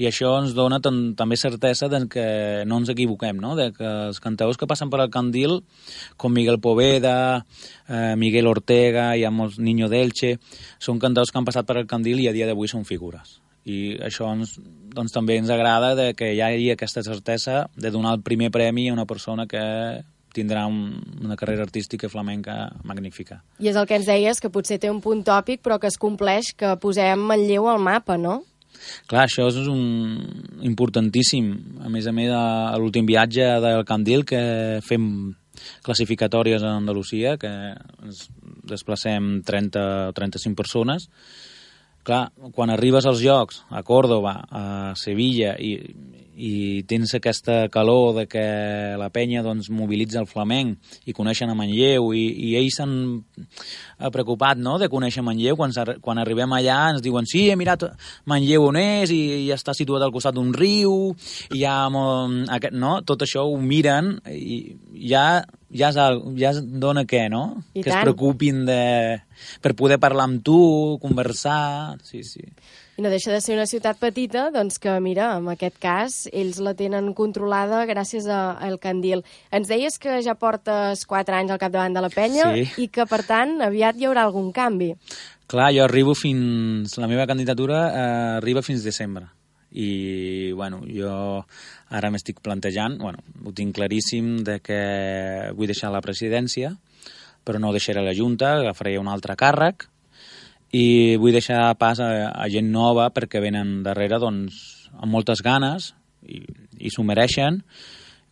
I 0.00 0.08
això 0.08 0.32
ens 0.40 0.54
dona 0.56 0.80
tam 0.84 1.12
també 1.18 1.36
certesa 1.36 1.90
de 1.92 2.04
que 2.10 2.26
no 2.68 2.80
ens 2.80 2.90
equivoquem, 2.94 3.38
no? 3.42 3.54
de 3.58 3.70
que 3.76 3.92
els 4.08 4.20
cantaors 4.24 4.58
que 4.60 4.68
passen 4.70 4.92
per 4.92 5.02
al 5.04 5.12
Candil, 5.12 5.60
com 6.16 6.32
Miguel 6.32 6.60
Poveda, 6.64 7.44
eh, 7.88 8.14
Miguel 8.20 8.48
Ortega, 8.48 9.10
hi 9.14 9.24
ha 9.24 9.32
molts 9.34 9.60
Niño 9.60 9.90
d'Elche, 9.92 10.36
són 10.78 11.02
cantaors 11.02 11.30
que 11.32 11.40
han 11.40 11.48
passat 11.48 11.68
per 11.68 11.78
al 11.80 11.90
Candil 11.90 12.24
i 12.24 12.30
a 12.30 12.36
dia 12.36 12.48
d'avui 12.48 12.70
són 12.70 12.88
figures 12.88 13.38
i 13.64 13.96
això 14.04 14.28
ens, 14.34 14.58
doncs, 14.94 15.12
també 15.12 15.38
ens 15.40 15.50
agrada 15.50 15.94
de 15.96 16.10
que 16.16 16.34
hi 16.34 16.40
hagi 16.44 16.70
aquesta 16.72 17.02
certesa 17.02 17.64
de 17.76 17.90
donar 17.90 18.12
el 18.18 18.22
primer 18.22 18.50
premi 18.52 18.88
a 18.88 18.92
una 18.92 19.06
persona 19.08 19.46
que 19.48 19.62
tindrà 20.34 20.64
un, 20.70 20.98
una 21.22 21.36
carrera 21.40 21.64
artística 21.66 22.10
flamenca 22.10 22.72
magnífica. 22.84 23.40
I 23.62 23.70
és 23.70 23.78
el 23.78 23.86
que 23.88 23.98
ens 23.98 24.08
deies, 24.10 24.42
que 24.42 24.50
potser 24.52 24.80
té 24.82 24.90
un 24.90 25.00
punt 25.04 25.22
tòpic, 25.26 25.62
però 25.64 25.78
que 25.80 25.90
es 25.90 26.00
compleix, 26.00 26.52
que 26.58 26.74
posem 26.82 27.22
Manlleu 27.30 27.70
al 27.70 27.80
mapa, 27.82 28.18
no? 28.20 28.42
Clar, 29.08 29.24
això 29.28 29.46
és 29.48 29.68
un 29.70 30.60
importantíssim. 30.66 31.52
A 31.84 31.90
més 31.92 32.08
a 32.10 32.12
més, 32.12 32.32
a 32.34 32.74
l'últim 32.80 33.06
viatge 33.06 33.46
del 33.62 33.84
Candil, 33.88 34.26
que 34.28 34.42
fem 34.84 35.06
classificatòries 35.86 36.64
a 36.64 36.74
Andalusia, 36.80 37.36
que 37.40 37.48
ens 37.48 38.26
desplacem 38.66 39.38
30 39.46 39.84
o 40.10 40.14
35 40.16 40.58
persones, 40.58 41.08
clar, 42.04 42.28
quan 42.54 42.70
arribes 42.70 43.06
als 43.08 43.22
llocs, 43.24 43.62
a 43.70 43.82
Còrdoba, 43.86 44.34
a 44.50 44.64
Sevilla, 45.00 45.54
i, 45.58 45.78
i 46.34 46.82
tens 46.90 47.14
aquesta 47.14 47.68
calor 47.72 48.14
de 48.18 48.24
que 48.30 48.44
la 48.98 49.08
penya 49.14 49.42
doncs, 49.44 49.70
mobilitza 49.70 50.20
el 50.20 50.28
flamenc 50.30 50.98
i 51.06 51.14
coneixen 51.16 51.50
a 51.50 51.56
Manlleu, 51.58 52.10
i, 52.16 52.24
i 52.48 52.54
ells 52.58 52.78
s'han 52.80 52.94
eh, 53.38 54.10
preocupat 54.12 54.60
no?, 54.60 54.76
de 54.82 54.90
conèixer 54.92 55.24
Manlleu. 55.24 55.56
Quan, 55.58 55.74
quan 56.02 56.20
arribem 56.20 56.56
allà 56.56 56.78
ens 56.92 57.02
diuen 57.04 57.28
sí, 57.30 57.46
he 57.50 57.58
mirat 57.58 57.86
Manlleu 58.30 58.68
on 58.68 58.80
és 58.80 59.14
i, 59.14 59.22
i 59.46 59.52
està 59.54 59.74
situat 59.76 60.04
al 60.04 60.14
costat 60.14 60.36
d'un 60.36 60.52
riu, 60.54 61.14
i 61.54 61.64
molt, 61.94 62.48
aquest, 62.58 62.74
no? 62.76 62.98
tot 63.06 63.22
això 63.24 63.46
ho 63.48 63.58
miren 63.60 64.16
i 64.30 64.76
ja, 65.08 65.44
ja, 65.74 65.90
és, 65.90 65.98
ja 66.40 66.50
es 66.54 66.62
dona 66.64 67.02
què, 67.04 67.26
no? 67.30 67.62
I 67.74 67.82
que 67.82 67.90
es 67.90 67.94
tant. 67.96 68.06
preocupin 68.06 68.64
de, 68.68 69.20
per 69.60 69.74
poder 69.76 69.98
parlar 70.00 70.24
amb 70.30 70.42
tu, 70.46 70.98
conversar... 71.02 71.98
Sí, 72.06 72.22
sí. 72.22 72.44
I 72.96 73.02
no 73.02 73.10
deixa 73.10 73.32
de 73.34 73.40
ser 73.42 73.56
una 73.56 73.66
ciutat 73.66 73.98
petita, 73.98 74.52
doncs 74.54 74.78
que, 74.78 74.92
mira, 75.02 75.32
en 75.40 75.48
aquest 75.50 75.80
cas, 75.82 76.28
ells 76.30 76.60
la 76.62 76.76
tenen 76.78 77.08
controlada 77.18 77.80
gràcies 77.90 78.28
a- 78.30 78.54
al 78.62 78.78
Candil. 78.78 79.24
Ens 79.50 79.66
deies 79.66 79.98
que 79.98 80.20
ja 80.22 80.36
portes 80.38 81.02
4 81.10 81.34
anys 81.40 81.50
al 81.50 81.58
capdavant 81.58 81.96
de 81.98 82.04
la 82.06 82.10
penya 82.14 82.52
Sí. 82.54 82.68
i 82.84 82.88
que, 82.94 83.02
per 83.10 83.24
tant, 83.26 83.56
aviat 83.66 83.98
hi 83.98 84.06
haurà 84.06 84.22
algun 84.28 84.52
canvi. 84.54 84.92
Clar, 85.50 85.72
jo 85.74 85.82
arribo 85.84 86.14
fins... 86.14 86.94
La 87.02 87.08
meva 87.10 87.26
candidatura 87.26 87.80
eh, 87.90 88.36
arriba 88.38 88.62
fins 88.62 88.84
desembre. 88.86 89.26
I, 89.74 90.52
bueno, 90.54 90.82
jo 90.86 91.42
ara 91.90 92.10
m'estic 92.14 92.38
plantejant, 92.44 92.98
bueno, 93.02 93.24
ho 93.42 93.52
tinc 93.52 93.74
claríssim, 93.74 94.36
de 94.46 94.60
que 94.62 94.78
vull 95.58 95.70
deixar 95.70 95.90
la 95.90 96.02
presidència, 96.04 96.76
però 97.44 97.58
no 97.60 97.74
deixaré 97.74 98.04
la 98.04 98.14
Junta, 98.14 98.54
agafaré 98.60 98.94
un 98.98 99.10
altre 99.10 99.34
càrrec, 99.36 99.88
i 100.74 101.16
vull 101.22 101.34
deixar 101.34 101.74
pas 101.78 102.00
a, 102.02 102.30
a 102.34 102.46
gent 102.50 102.70
nova 102.74 103.10
perquè 103.14 103.42
venen 103.42 103.82
darrere 103.86 104.18
doncs, 104.22 104.88
amb 104.94 105.12
moltes 105.12 105.42
ganes 105.44 105.92
i, 106.26 106.40
i 106.78 106.90
s'ho 106.90 107.04
mereixen. 107.06 107.60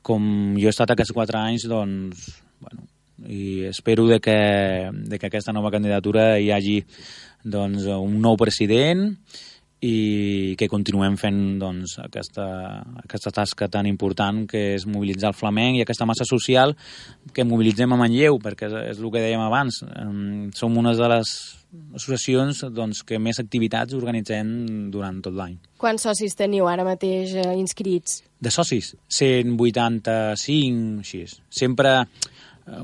Com 0.03 0.57
jo 0.59 0.67
he 0.67 0.73
estat 0.73 0.91
aquests 0.95 1.15
quatre 1.15 1.39
anys 1.39 1.69
doncs, 1.71 2.25
bueno, 2.63 2.87
i 3.31 3.69
espero 3.69 4.09
de 4.09 4.19
que, 4.19 4.39
de 4.91 5.19
que 5.19 5.29
aquesta 5.29 5.55
nova 5.55 5.71
candidatura 5.71 6.41
hi 6.43 6.51
hagi 6.51 6.81
doncs, 7.45 7.87
un 7.87 8.19
nou 8.23 8.39
president 8.41 9.13
i, 9.83 10.55
que 10.59 10.69
continuem 10.71 11.17
fent 11.19 11.41
doncs, 11.59 11.97
aquesta, 12.05 12.45
aquesta 13.03 13.33
tasca 13.35 13.67
tan 13.73 13.89
important 13.91 14.45
que 14.51 14.77
és 14.77 14.87
mobilitzar 14.87 15.33
el 15.33 15.39
flamenc 15.39 15.81
i 15.81 15.83
aquesta 15.83 16.07
massa 16.07 16.27
social 16.29 16.77
que 17.35 17.47
mobilitzem 17.47 17.91
a 17.91 17.99
Manlleu, 17.99 18.39
perquè 18.43 18.69
és, 18.71 18.77
és 18.95 19.03
el 19.03 19.11
que 19.11 19.25
dèiem 19.25 19.43
abans. 19.43 19.83
Som 20.55 20.79
una 20.79 20.95
de 20.95 21.09
les 21.17 21.35
associacions 21.97 22.63
doncs, 22.71 23.03
que 23.09 23.19
més 23.19 23.41
activitats 23.43 23.97
organitzem 23.99 24.47
durant 24.93 25.19
tot 25.25 25.35
l'any. 25.35 25.57
Quants 25.83 26.07
socis 26.07 26.37
teniu 26.39 26.69
ara 26.71 26.85
mateix 26.87 27.35
eh, 27.41 27.49
inscrits? 27.59 28.21
De 28.43 28.53
socis? 28.55 28.93
185, 29.11 31.03
així. 31.03 31.25
Sempre 31.51 32.05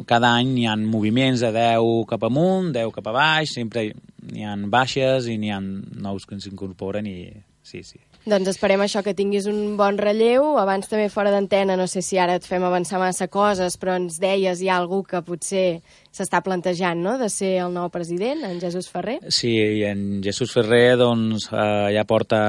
cada 0.06 0.34
any 0.36 0.56
hi 0.62 0.66
ha 0.66 0.76
moviments 0.80 1.44
de 1.44 1.52
10 1.54 2.04
cap 2.10 2.26
amunt, 2.28 2.72
10 2.74 2.92
cap 2.94 3.08
a 3.10 3.14
baix, 3.14 3.54
sempre 3.54 3.88
hi 3.88 4.44
ha 4.44 4.56
baixes 4.68 5.28
i 5.30 5.38
n'hi 5.38 5.54
ha 5.54 5.60
nous 5.62 6.26
que 6.26 6.40
s'incorporen 6.40 7.06
i 7.06 7.18
sí, 7.62 7.82
sí. 7.82 8.00
Doncs 8.28 8.50
esperem 8.50 8.82
això, 8.84 9.00
que 9.00 9.14
tinguis 9.16 9.46
un 9.48 9.76
bon 9.78 9.96
relleu. 9.96 10.58
Abans 10.60 10.90
també 10.90 11.06
fora 11.08 11.30
d'antena, 11.32 11.78
no 11.80 11.86
sé 11.88 12.02
si 12.04 12.18
ara 12.20 12.34
et 12.36 12.44
fem 12.44 12.64
avançar 12.66 13.00
massa 13.00 13.28
coses, 13.32 13.78
però 13.80 13.94
ens 13.96 14.18
deies 14.20 14.60
hi 14.60 14.68
ha 14.68 14.76
algú 14.76 15.00
que 15.06 15.22
potser 15.24 15.80
s'està 16.12 16.42
plantejant, 16.44 17.00
no?, 17.00 17.16
de 17.16 17.30
ser 17.32 17.54
el 17.62 17.72
nou 17.72 17.88
president, 17.94 18.42
en 18.44 18.60
Jesús 18.60 18.90
Ferrer. 18.92 19.16
Sí, 19.32 19.54
i 19.54 19.86
en 19.88 20.20
Jesús 20.24 20.52
Ferrer, 20.52 20.98
doncs, 21.00 21.48
eh, 21.54 21.88
ja 21.96 22.04
porta 22.04 22.40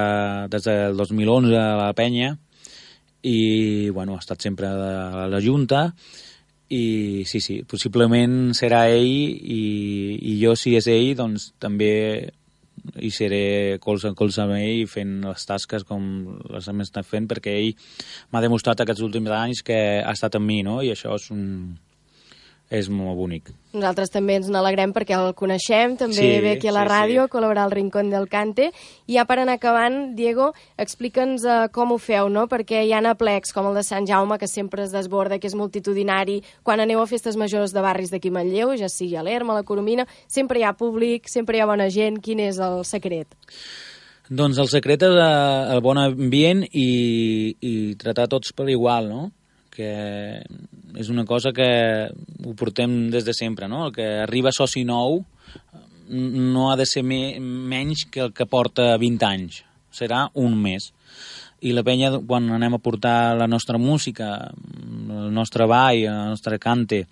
des 0.52 0.68
del 0.68 1.00
2011 1.00 1.56
a 1.56 1.70
la 1.80 1.94
penya 1.96 2.34
i, 3.22 3.90
bueno, 3.96 4.18
ha 4.18 4.24
estat 4.26 4.42
sempre 4.42 4.68
a 4.68 5.30
la 5.32 5.44
Junta 5.44 5.94
i 6.70 7.26
sí, 7.26 7.42
sí, 7.42 7.62
possiblement 7.66 8.54
serà 8.58 8.84
ell 8.94 9.10
i, 9.10 9.62
i 10.22 10.36
jo 10.42 10.54
si 10.60 10.76
és 10.78 10.88
ell 10.92 11.16
doncs 11.18 11.50
també 11.62 11.94
hi 13.02 13.10
seré 13.12 13.78
colze 13.84 14.08
en 14.08 14.16
colze 14.16 14.44
amb 14.44 14.56
ell 14.60 14.86
fent 14.88 15.20
les 15.26 15.46
tasques 15.50 15.84
com 15.90 16.04
les 16.54 16.70
hem 16.70 16.86
estat 16.86 17.08
fent 17.10 17.28
perquè 17.30 17.58
ell 17.58 17.74
m'ha 18.32 18.44
demostrat 18.46 18.86
aquests 18.86 19.04
últims 19.06 19.34
anys 19.36 19.64
que 19.66 19.80
ha 20.00 20.14
estat 20.14 20.38
amb 20.38 20.48
mi 20.48 20.62
no? 20.64 20.80
i 20.86 20.94
això 20.94 21.18
és 21.18 21.30
un, 21.34 21.44
és 22.70 22.88
molt 22.94 23.18
bonic. 23.18 23.50
Nosaltres 23.74 24.12
també 24.14 24.36
ens 24.38 24.48
n'alegrem 24.50 24.92
perquè 24.94 25.16
el 25.18 25.32
coneixem, 25.38 25.96
també 25.98 26.18
sí, 26.18 26.28
ve 26.42 26.52
aquí 26.56 26.70
a 26.70 26.74
la 26.74 26.84
sí, 26.86 26.90
ràdio, 26.90 27.26
sí. 27.26 27.32
col·laborar 27.34 27.66
al 27.66 27.74
Rincón 27.74 28.12
del 28.14 28.28
Cante. 28.30 28.70
I 29.10 29.18
ja 29.18 29.26
per 29.30 29.40
anar 29.42 29.58
acabant, 29.58 30.14
Diego, 30.18 30.52
explica'ns 30.78 31.46
uh, 31.46 31.58
com 31.74 31.94
ho 31.94 32.00
feu, 32.02 32.30
no? 32.30 32.46
Perquè 32.50 32.84
hi 32.86 32.94
ha 32.94 33.02
aplecs 33.10 33.54
com 33.54 33.70
el 33.70 33.78
de 33.78 33.84
Sant 33.86 34.06
Jaume, 34.10 34.38
que 34.38 34.50
sempre 34.50 34.86
es 34.86 34.94
desborda, 34.94 35.40
que 35.42 35.50
és 35.50 35.58
multitudinari. 35.58 36.40
Quan 36.64 36.82
aneu 36.82 37.02
a 37.02 37.10
festes 37.10 37.38
majors 37.38 37.74
de 37.74 37.86
barris 37.86 38.14
d'aquí 38.14 38.30
Manlleu, 38.34 38.76
ja 38.78 38.90
sigui 38.90 39.18
a 39.18 39.26
l'Erma, 39.26 39.58
a 39.58 39.62
la 39.62 39.66
Coromina, 39.66 40.06
sempre 40.30 40.62
hi 40.62 40.66
ha 40.66 40.78
públic, 40.78 41.30
sempre 41.30 41.58
hi 41.58 41.66
ha 41.66 41.70
bona 41.70 41.90
gent. 41.90 42.22
Quin 42.22 42.42
és 42.46 42.62
el 42.62 42.84
secret? 42.86 43.34
Doncs 44.30 44.62
el 44.62 44.70
secret 44.70 45.02
és 45.10 45.18
uh, 45.18 45.74
el 45.74 45.82
bon 45.82 45.98
ambient 45.98 46.62
i, 46.70 46.90
i 47.66 47.74
tratar 47.98 48.30
tots 48.30 48.54
per 48.54 48.70
igual, 48.70 49.10
no? 49.10 49.30
Que 49.80 50.44
és 51.00 51.10
una 51.10 51.24
cosa 51.26 51.54
que 51.56 51.70
ho 52.44 52.54
portem 52.60 53.08
des 53.14 53.24
de 53.24 53.34
sempre, 53.34 53.70
no? 53.72 53.86
El 53.88 53.96
que 53.96 54.08
arriba 54.26 54.52
soci 54.52 54.84
nou 54.84 55.22
no 56.10 56.72
ha 56.72 56.78
de 56.80 56.88
ser 56.90 57.06
me 57.06 57.40
menys 57.40 58.08
que 58.12 58.26
el 58.26 58.34
que 58.34 58.50
porta 58.50 58.92
20 59.00 59.28
anys, 59.28 59.62
serà 59.94 60.26
un 60.34 60.58
més. 60.60 60.90
I 61.62 61.74
la 61.76 61.84
penya, 61.84 62.12
quan 62.26 62.48
anem 62.56 62.78
a 62.78 62.82
portar 62.82 63.36
la 63.38 63.48
nostra 63.48 63.78
música, 63.78 64.50
el 64.50 65.30
nostre 65.36 65.68
ball, 65.70 66.02
el 66.08 66.34
nostre 66.34 66.60
cante, 66.60 67.04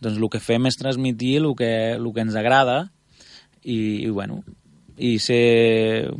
doncs 0.00 0.20
el 0.20 0.28
que 0.30 0.40
fem 0.40 0.68
és 0.70 0.78
transmitir 0.78 1.38
el 1.40 1.50
que, 1.58 1.72
el 1.96 2.12
que 2.12 2.24
ens 2.24 2.36
agrada 2.36 2.84
i, 3.64 4.06
i 4.06 4.10
bueno, 4.12 4.42
i 4.96 5.16
ser, 5.20 6.12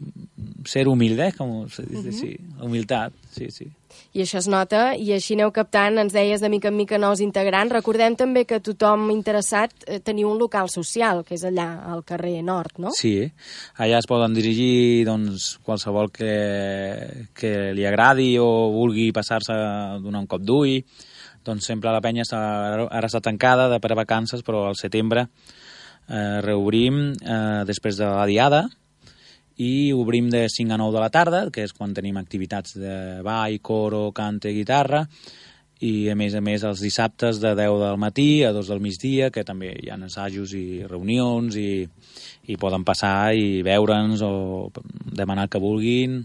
ser 0.69 0.87
humilde, 0.89 1.31
com 1.37 1.69
se 1.73 1.87
diu, 1.87 2.01
uh 2.01 2.05
-huh. 2.05 2.21
sí, 2.21 2.37
humilitat, 2.61 3.13
sí, 3.31 3.51
sí 3.51 3.71
i 4.17 4.23
això 4.25 4.39
es 4.41 4.49
nota, 4.49 4.95
i 4.97 5.11
així 5.13 5.35
aneu 5.37 5.51
captant, 5.55 5.99
ens 6.01 6.15
deies 6.15 6.41
de 6.41 6.51
mica 6.53 6.71
en 6.73 6.77
mica 6.79 6.99
nous 6.99 7.21
integrants. 7.25 7.75
Recordem 7.75 8.17
també 8.17 8.47
que 8.49 8.61
tothom 8.65 9.11
interessat 9.13 9.75
eh, 9.87 9.99
teniu 10.05 10.31
un 10.31 10.39
local 10.41 10.71
social, 10.73 11.23
que 11.27 11.37
és 11.37 11.45
allà 11.45 11.67
al 11.93 12.05
carrer 12.07 12.39
Nord, 12.47 12.79
no? 12.83 12.95
Sí, 12.97 13.15
allà 13.83 14.01
es 14.01 14.09
poden 14.09 14.37
dirigir 14.37 15.05
doncs, 15.09 15.57
qualsevol 15.67 16.11
que, 16.15 16.33
que 17.37 17.53
li 17.77 17.85
agradi 17.89 18.35
o 18.41 18.49
vulgui 18.75 19.11
passar-se 19.17 19.53
a 19.53 20.01
donar 20.01 20.25
un 20.25 20.31
cop 20.31 20.45
d'ull. 20.45 20.81
Doncs 21.47 21.69
sempre 21.69 21.93
la 21.95 22.03
penya 22.03 22.25
està, 22.27 22.41
ara 22.89 23.07
està 23.07 23.21
tancada 23.23 23.69
de 23.71 23.79
per 23.83 23.95
vacances, 23.95 24.43
però 24.43 24.65
al 24.67 24.81
setembre 24.81 25.29
eh, 26.09 26.41
reobrim 26.43 27.13
eh, 27.13 27.63
després 27.69 28.01
de 28.01 28.09
la 28.09 28.27
diada, 28.27 28.67
i 29.57 29.93
obrim 29.97 30.29
de 30.31 30.47
5 30.53 30.75
a 30.75 30.79
9 30.81 30.95
de 30.95 31.03
la 31.03 31.11
tarda, 31.11 31.43
que 31.51 31.65
és 31.65 31.73
quan 31.73 31.95
tenim 31.97 32.17
activitats 32.21 32.77
de 32.77 33.23
ball, 33.25 33.59
coro, 33.65 34.11
cante, 34.13 34.53
guitarra, 34.53 35.07
i 35.85 36.09
a 36.09 36.15
més 36.17 36.35
a 36.35 36.41
més 36.41 36.63
els 36.65 36.81
dissabtes 36.81 37.41
de 37.41 37.53
10 37.57 37.81
del 37.83 37.99
matí 38.01 38.45
a 38.45 38.53
2 38.53 38.71
del 38.73 38.81
migdia, 38.81 39.31
que 39.31 39.45
també 39.45 39.75
hi 39.77 39.91
ha 39.93 39.99
assajos 40.07 40.55
i 40.57 40.85
reunions 40.89 41.57
i, 41.61 41.85
i 42.49 42.57
poden 42.57 42.85
passar 42.85 43.35
i 43.37 43.61
veure'ns 43.65 44.25
o 44.25 44.71
demanar 45.13 45.49
que 45.53 45.61
vulguin, 45.61 46.23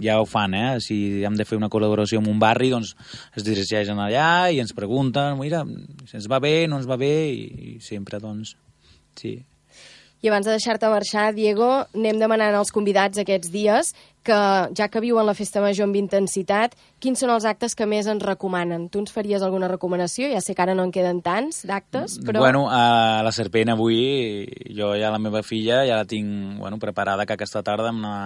ja 0.00 0.18
ho 0.20 0.26
fan, 0.28 0.54
eh? 0.54 0.80
Si 0.84 1.24
hem 1.24 1.36
de 1.36 1.46
fer 1.48 1.56
una 1.56 1.70
col·laboració 1.72 2.20
amb 2.20 2.28
un 2.28 2.40
barri, 2.40 2.68
doncs 2.72 2.92
es 3.36 3.46
dirigeixen 3.46 4.00
allà 4.00 4.50
i 4.52 4.60
ens 4.60 4.76
pregunten, 4.76 5.38
mira, 5.40 5.64
ens 5.64 6.28
va 6.28 6.40
bé, 6.40 6.66
no 6.68 6.80
ens 6.80 6.88
va 6.88 7.00
bé, 7.00 7.14
i, 7.32 7.44
i 7.72 7.74
sempre, 7.84 8.20
doncs, 8.20 8.56
sí, 9.16 9.38
i 10.24 10.28
abans 10.30 10.46
de 10.48 10.54
deixar-te 10.54 10.88
marxar, 10.88 11.34
Diego, 11.36 11.66
anem 11.92 12.16
demanant 12.16 12.54
als 12.56 12.70
convidats 12.72 13.20
aquests 13.20 13.50
dies 13.52 13.90
que, 14.24 14.36
ja 14.72 14.86
que 14.88 15.02
viuen 15.04 15.26
la 15.28 15.34
festa 15.36 15.60
major 15.60 15.84
amb 15.84 15.98
intensitat, 16.00 16.78
quins 17.04 17.20
són 17.20 17.34
els 17.34 17.44
actes 17.44 17.76
que 17.76 17.84
més 17.84 18.08
ens 18.08 18.24
recomanen? 18.24 18.86
Tu 18.88 19.02
ens 19.02 19.12
faries 19.12 19.44
alguna 19.44 19.68
recomanació? 19.68 20.30
Ja 20.32 20.40
sé 20.40 20.56
que 20.56 20.64
ara 20.64 20.72
no 20.72 20.88
en 20.88 20.94
queden 20.96 21.20
tants 21.20 21.60
d'actes, 21.68 22.16
però... 22.24 22.40
Bueno, 22.40 22.64
a 22.72 23.20
la 23.26 23.34
Serpent 23.36 23.74
avui, 23.74 24.00
jo 24.72 24.94
ja 24.96 25.12
la 25.12 25.20
meva 25.20 25.44
filla 25.44 25.82
ja 25.84 26.00
la 26.00 26.08
tinc 26.08 26.56
bueno, 26.62 26.80
preparada 26.80 27.28
que 27.28 27.36
aquesta 27.36 27.60
tarda 27.66 27.92
amb 27.92 28.08
la, 28.08 28.16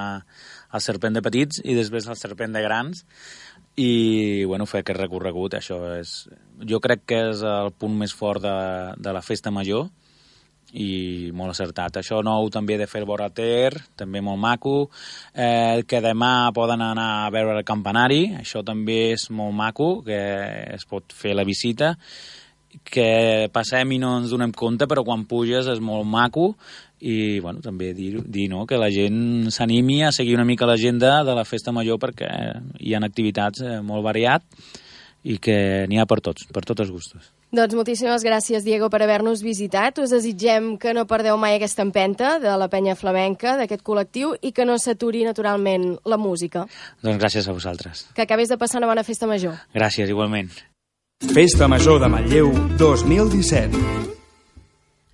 el 0.70 0.86
Serpent 0.86 1.18
de 1.18 1.26
petits 1.26 1.64
i 1.66 1.74
després 1.74 2.06
el 2.06 2.20
Serpent 2.20 2.54
de 2.54 2.62
grans 2.62 3.02
i 3.74 4.44
bueno, 4.46 4.70
fer 4.70 4.84
aquest 4.84 5.02
recorregut, 5.02 5.58
això 5.58 5.82
és... 5.98 6.28
Jo 6.62 6.78
crec 6.78 7.08
que 7.10 7.24
és 7.32 7.42
el 7.42 7.74
punt 7.74 7.98
més 7.98 8.14
fort 8.14 8.42
de, 8.46 8.58
de 9.02 9.14
la 9.14 9.22
festa 9.22 9.50
major, 9.50 9.88
i 10.72 11.30
molt 11.32 11.54
acertat. 11.54 12.00
Això 12.00 12.20
nou 12.24 12.50
també 12.52 12.76
de 12.80 12.88
fer 12.90 13.04
vora 13.08 13.30
Ter, 13.30 13.72
també 13.96 14.20
molt 14.20 14.40
maco. 14.40 14.74
Eh, 15.34 15.84
que 15.88 16.02
demà 16.04 16.50
poden 16.54 16.82
anar 16.84 17.08
a 17.26 17.30
veure 17.32 17.56
el 17.56 17.64
campanari, 17.64 18.34
això 18.40 18.64
també 18.64 19.14
és 19.14 19.28
molt 19.30 19.56
maco, 19.56 20.02
que 20.04 20.18
es 20.74 20.84
pot 20.88 21.14
fer 21.14 21.34
la 21.36 21.46
visita 21.48 21.94
que 22.84 23.48
passem 23.52 23.94
i 23.96 23.98
no 24.00 24.18
ens 24.20 24.32
donem 24.32 24.52
compte, 24.52 24.86
però 24.88 25.02
quan 25.04 25.24
puges 25.28 25.68
és 25.72 25.80
molt 25.80 26.06
maco 26.06 26.50
i 27.00 27.38
bueno, 27.40 27.62
també 27.62 27.92
dir, 27.94 28.22
dir 28.26 28.48
no, 28.50 28.64
que 28.66 28.78
la 28.80 28.90
gent 28.90 29.48
s'animi 29.54 30.02
a 30.04 30.12
seguir 30.12 30.34
una 30.36 30.46
mica 30.48 30.66
l'agenda 30.66 31.22
de 31.24 31.34
la 31.36 31.46
festa 31.46 31.72
major 31.72 32.00
perquè 32.02 32.28
hi 32.80 32.94
ha 32.94 33.02
activitats 33.06 33.62
eh, 33.62 33.80
molt 33.80 34.04
variat 34.04 34.44
i 35.24 35.38
que 35.38 35.86
n'hi 35.88 35.98
ha 35.98 36.06
per 36.06 36.20
tots, 36.20 36.48
per 36.52 36.64
tots 36.66 36.84
els 36.84 36.92
gustos. 36.94 37.37
Doncs 37.48 37.72
moltíssimes 37.72 38.24
gràcies, 38.26 38.60
Diego, 38.64 38.90
per 38.92 39.00
haver-nos 39.00 39.40
visitat. 39.40 39.96
Us 40.02 40.12
desitgem 40.12 40.74
que 40.76 40.92
no 40.92 41.06
perdeu 41.08 41.38
mai 41.40 41.56
aquesta 41.56 41.80
empenta 41.86 42.36
de 42.42 42.52
la 42.60 42.68
penya 42.68 42.96
flamenca, 42.98 43.56
d'aquest 43.56 43.80
col·lectiu, 43.86 44.34
i 44.44 44.52
que 44.52 44.66
no 44.68 44.76
s'aturi 44.76 45.24
naturalment 45.24 45.94
la 46.04 46.20
música. 46.20 46.66
Doncs 47.00 47.22
gràcies 47.22 47.48
a 47.48 47.56
vosaltres. 47.56 48.04
Que 48.12 48.28
acabés 48.28 48.52
de 48.52 48.60
passar 48.60 48.82
una 48.82 48.92
bona 48.92 49.06
festa 49.06 49.26
major. 49.26 49.56
Gràcies, 49.72 50.12
igualment. 50.12 50.52
Festa 51.32 51.66
Major 51.66 51.98
de 51.98 52.12
Manlleu 52.12 52.52
2017 52.78 54.17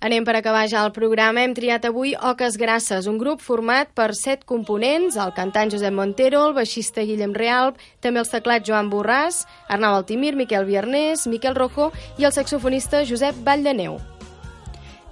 Anem 0.05 0.21
per 0.21 0.35
acabar 0.37 0.67
ja 0.69 0.83
el 0.85 0.91
programa. 0.93 1.41
Hem 1.41 1.55
triat 1.57 1.87
avui 1.89 2.11
Oques 2.29 2.59
Grasses, 2.61 3.07
un 3.09 3.17
grup 3.17 3.41
format 3.41 3.89
per 3.97 4.11
set 4.13 4.45
components, 4.45 5.17
el 5.17 5.33
cantant 5.33 5.73
Josep 5.73 5.95
Montero, 5.97 6.43
el 6.45 6.53
baixista 6.53 7.01
Guillem 7.01 7.33
Realp, 7.33 7.81
també 8.05 8.21
els 8.21 8.29
teclats 8.29 8.69
Joan 8.69 8.93
Borràs, 8.93 9.47
Arnau 9.65 9.97
Altimir, 9.97 10.35
Miquel 10.37 10.69
Viernés, 10.69 11.25
Miquel 11.25 11.57
Rojo 11.57 11.89
i 12.21 12.29
el 12.29 12.37
saxofonista 12.37 13.01
Josep 13.09 13.41
Valldeneu. 13.47 13.97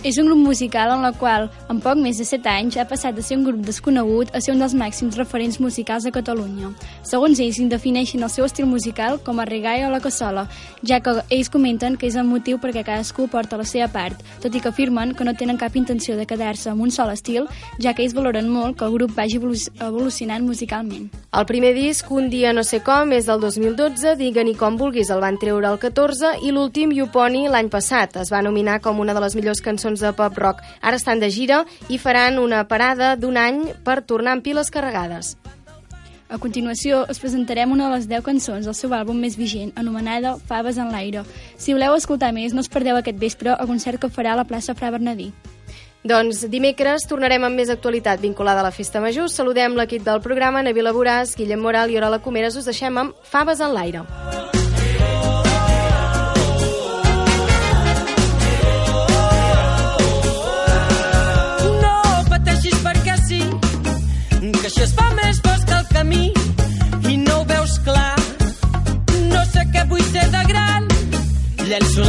És 0.04 0.18
un 0.18 0.26
grup 0.26 0.38
musical 0.38 0.92
en 0.92 1.02
la 1.02 1.14
qual, 1.16 1.46
en 1.72 1.78
poc 1.80 1.96
més 1.96 2.18
de 2.20 2.26
7 2.28 2.50
anys, 2.52 2.76
ha 2.76 2.84
passat 2.84 3.16
de 3.16 3.24
ser 3.24 3.38
un 3.38 3.46
grup 3.48 3.62
desconegut 3.64 4.34
a 4.36 4.42
ser 4.44 4.52
un 4.52 4.60
dels 4.60 4.74
màxims 4.76 5.16
referents 5.16 5.62
musicals 5.64 6.04
a 6.04 6.12
Catalunya. 6.12 6.74
Segons 7.08 7.40
ells, 7.40 7.62
defineixen 7.72 8.20
el 8.20 8.30
seu 8.30 8.44
estil 8.44 8.68
musical 8.68 9.16
com 9.24 9.40
a 9.40 9.46
reggae 9.48 9.86
o 9.88 9.92
la 9.94 10.02
cassola, 10.04 10.50
ja 10.84 11.00
que 11.00 11.14
ells 11.30 11.48
comenten 11.48 11.96
que 11.96 12.10
és 12.10 12.18
el 12.20 12.28
motiu 12.28 12.60
perquè 12.60 12.84
cadascú 12.84 13.30
porta 13.32 13.56
la 13.56 13.64
seva 13.64 13.88
part, 13.94 14.20
tot 14.44 14.52
i 14.52 14.60
que 14.60 14.74
afirmen 14.74 15.14
que 15.16 15.24
no 15.24 15.38
tenen 15.40 15.62
cap 15.62 15.78
intenció 15.80 16.18
de 16.20 16.28
quedar-se 16.28 16.74
amb 16.74 16.84
un 16.84 16.92
sol 16.92 17.14
estil, 17.16 17.48
ja 17.80 17.96
que 17.96 18.04
ells 18.04 18.18
valoren 18.18 18.52
molt 18.52 18.76
que 18.76 18.84
el 18.84 18.98
grup 18.98 19.16
vagi 19.16 19.40
evolucionant 19.40 20.44
musicalment. 20.44 21.08
El 21.32 21.48
primer 21.48 21.72
disc, 21.80 22.12
Un 22.12 22.30
dia 22.30 22.52
no 22.54 22.62
sé 22.64 22.82
com, 22.84 23.16
és 23.16 23.26
del 23.26 23.40
2012, 23.40 24.18
Digue-ni 24.20 24.54
com 24.54 24.76
vulguis, 24.78 25.10
el 25.10 25.24
van 25.24 25.40
treure 25.40 25.72
el 25.72 25.80
14, 25.80 26.36
i 26.44 26.52
l'últim, 26.52 26.92
Yuponi, 26.92 27.48
l'any 27.48 27.72
passat. 27.72 28.20
Es 28.22 28.30
va 28.30 28.44
nominar 28.44 28.82
com 28.84 29.00
una 29.00 29.16
de 29.16 29.24
les 29.24 29.34
millors 29.40 29.64
cançons 29.64 29.93
cançons 29.94 30.00
de 30.00 30.14
pop 30.14 30.38
rock. 30.38 30.62
Ara 30.82 30.98
estan 30.98 31.20
de 31.20 31.30
gira 31.30 31.66
i 31.90 31.98
faran 31.98 32.40
una 32.40 32.68
parada 32.68 33.16
d'un 33.16 33.38
any 33.38 33.74
per 33.84 34.02
tornar 34.02 34.34
amb 34.34 34.44
piles 34.44 34.70
carregades. 34.70 35.38
A 36.30 36.40
continuació, 36.40 37.06
us 37.10 37.20
presentarem 37.20 37.72
una 37.72 37.90
de 37.90 37.96
les 37.96 38.08
10 38.08 38.24
cançons 38.24 38.66
del 38.66 38.74
seu 38.74 38.90
àlbum 38.90 39.20
més 39.20 39.38
vigent, 39.38 39.72
anomenada 39.76 40.38
Faves 40.48 40.78
en 40.78 40.90
l'aire. 40.90 41.24
Si 41.58 41.74
voleu 41.74 41.94
escoltar 41.94 42.34
més, 42.34 42.54
no 42.54 42.62
us 42.62 42.70
perdeu 42.70 42.98
aquest 42.98 43.20
vespre 43.20 43.54
al 43.54 43.68
concert 43.68 44.00
que 44.02 44.10
farà 44.10 44.34
a 44.34 44.40
la 44.42 44.46
plaça 44.46 44.74
Fra 44.74 44.90
Bernadí. 44.90 45.32
Doncs 46.04 46.42
dimecres 46.50 47.06
tornarem 47.08 47.44
amb 47.46 47.56
més 47.56 47.70
actualitat 47.70 48.20
vinculada 48.20 48.60
a 48.60 48.64
la 48.66 48.74
Festa 48.74 49.00
Major. 49.00 49.30
Saludem 49.30 49.78
l'equip 49.78 50.04
del 50.04 50.20
programa, 50.26 50.64
Navila 50.64 50.92
Boràs, 50.92 51.38
Guillem 51.38 51.62
Moral 51.62 51.94
i 51.94 52.02
Orola 52.02 52.20
Comeres. 52.20 52.58
Us 52.58 52.66
deixem 52.66 52.98
amb 52.98 53.16
Faves 53.24 53.62
en 53.62 53.78
l'aire. 53.78 54.63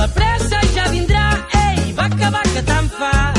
La 0.05 0.11
pressa 0.13 0.59
ja 0.75 0.85
vindrà, 0.91 1.23
ei, 1.61 1.95
va 1.97 2.05
acabar 2.13 2.43
que 2.53 2.63
tant 2.69 2.93
fa. 2.99 3.34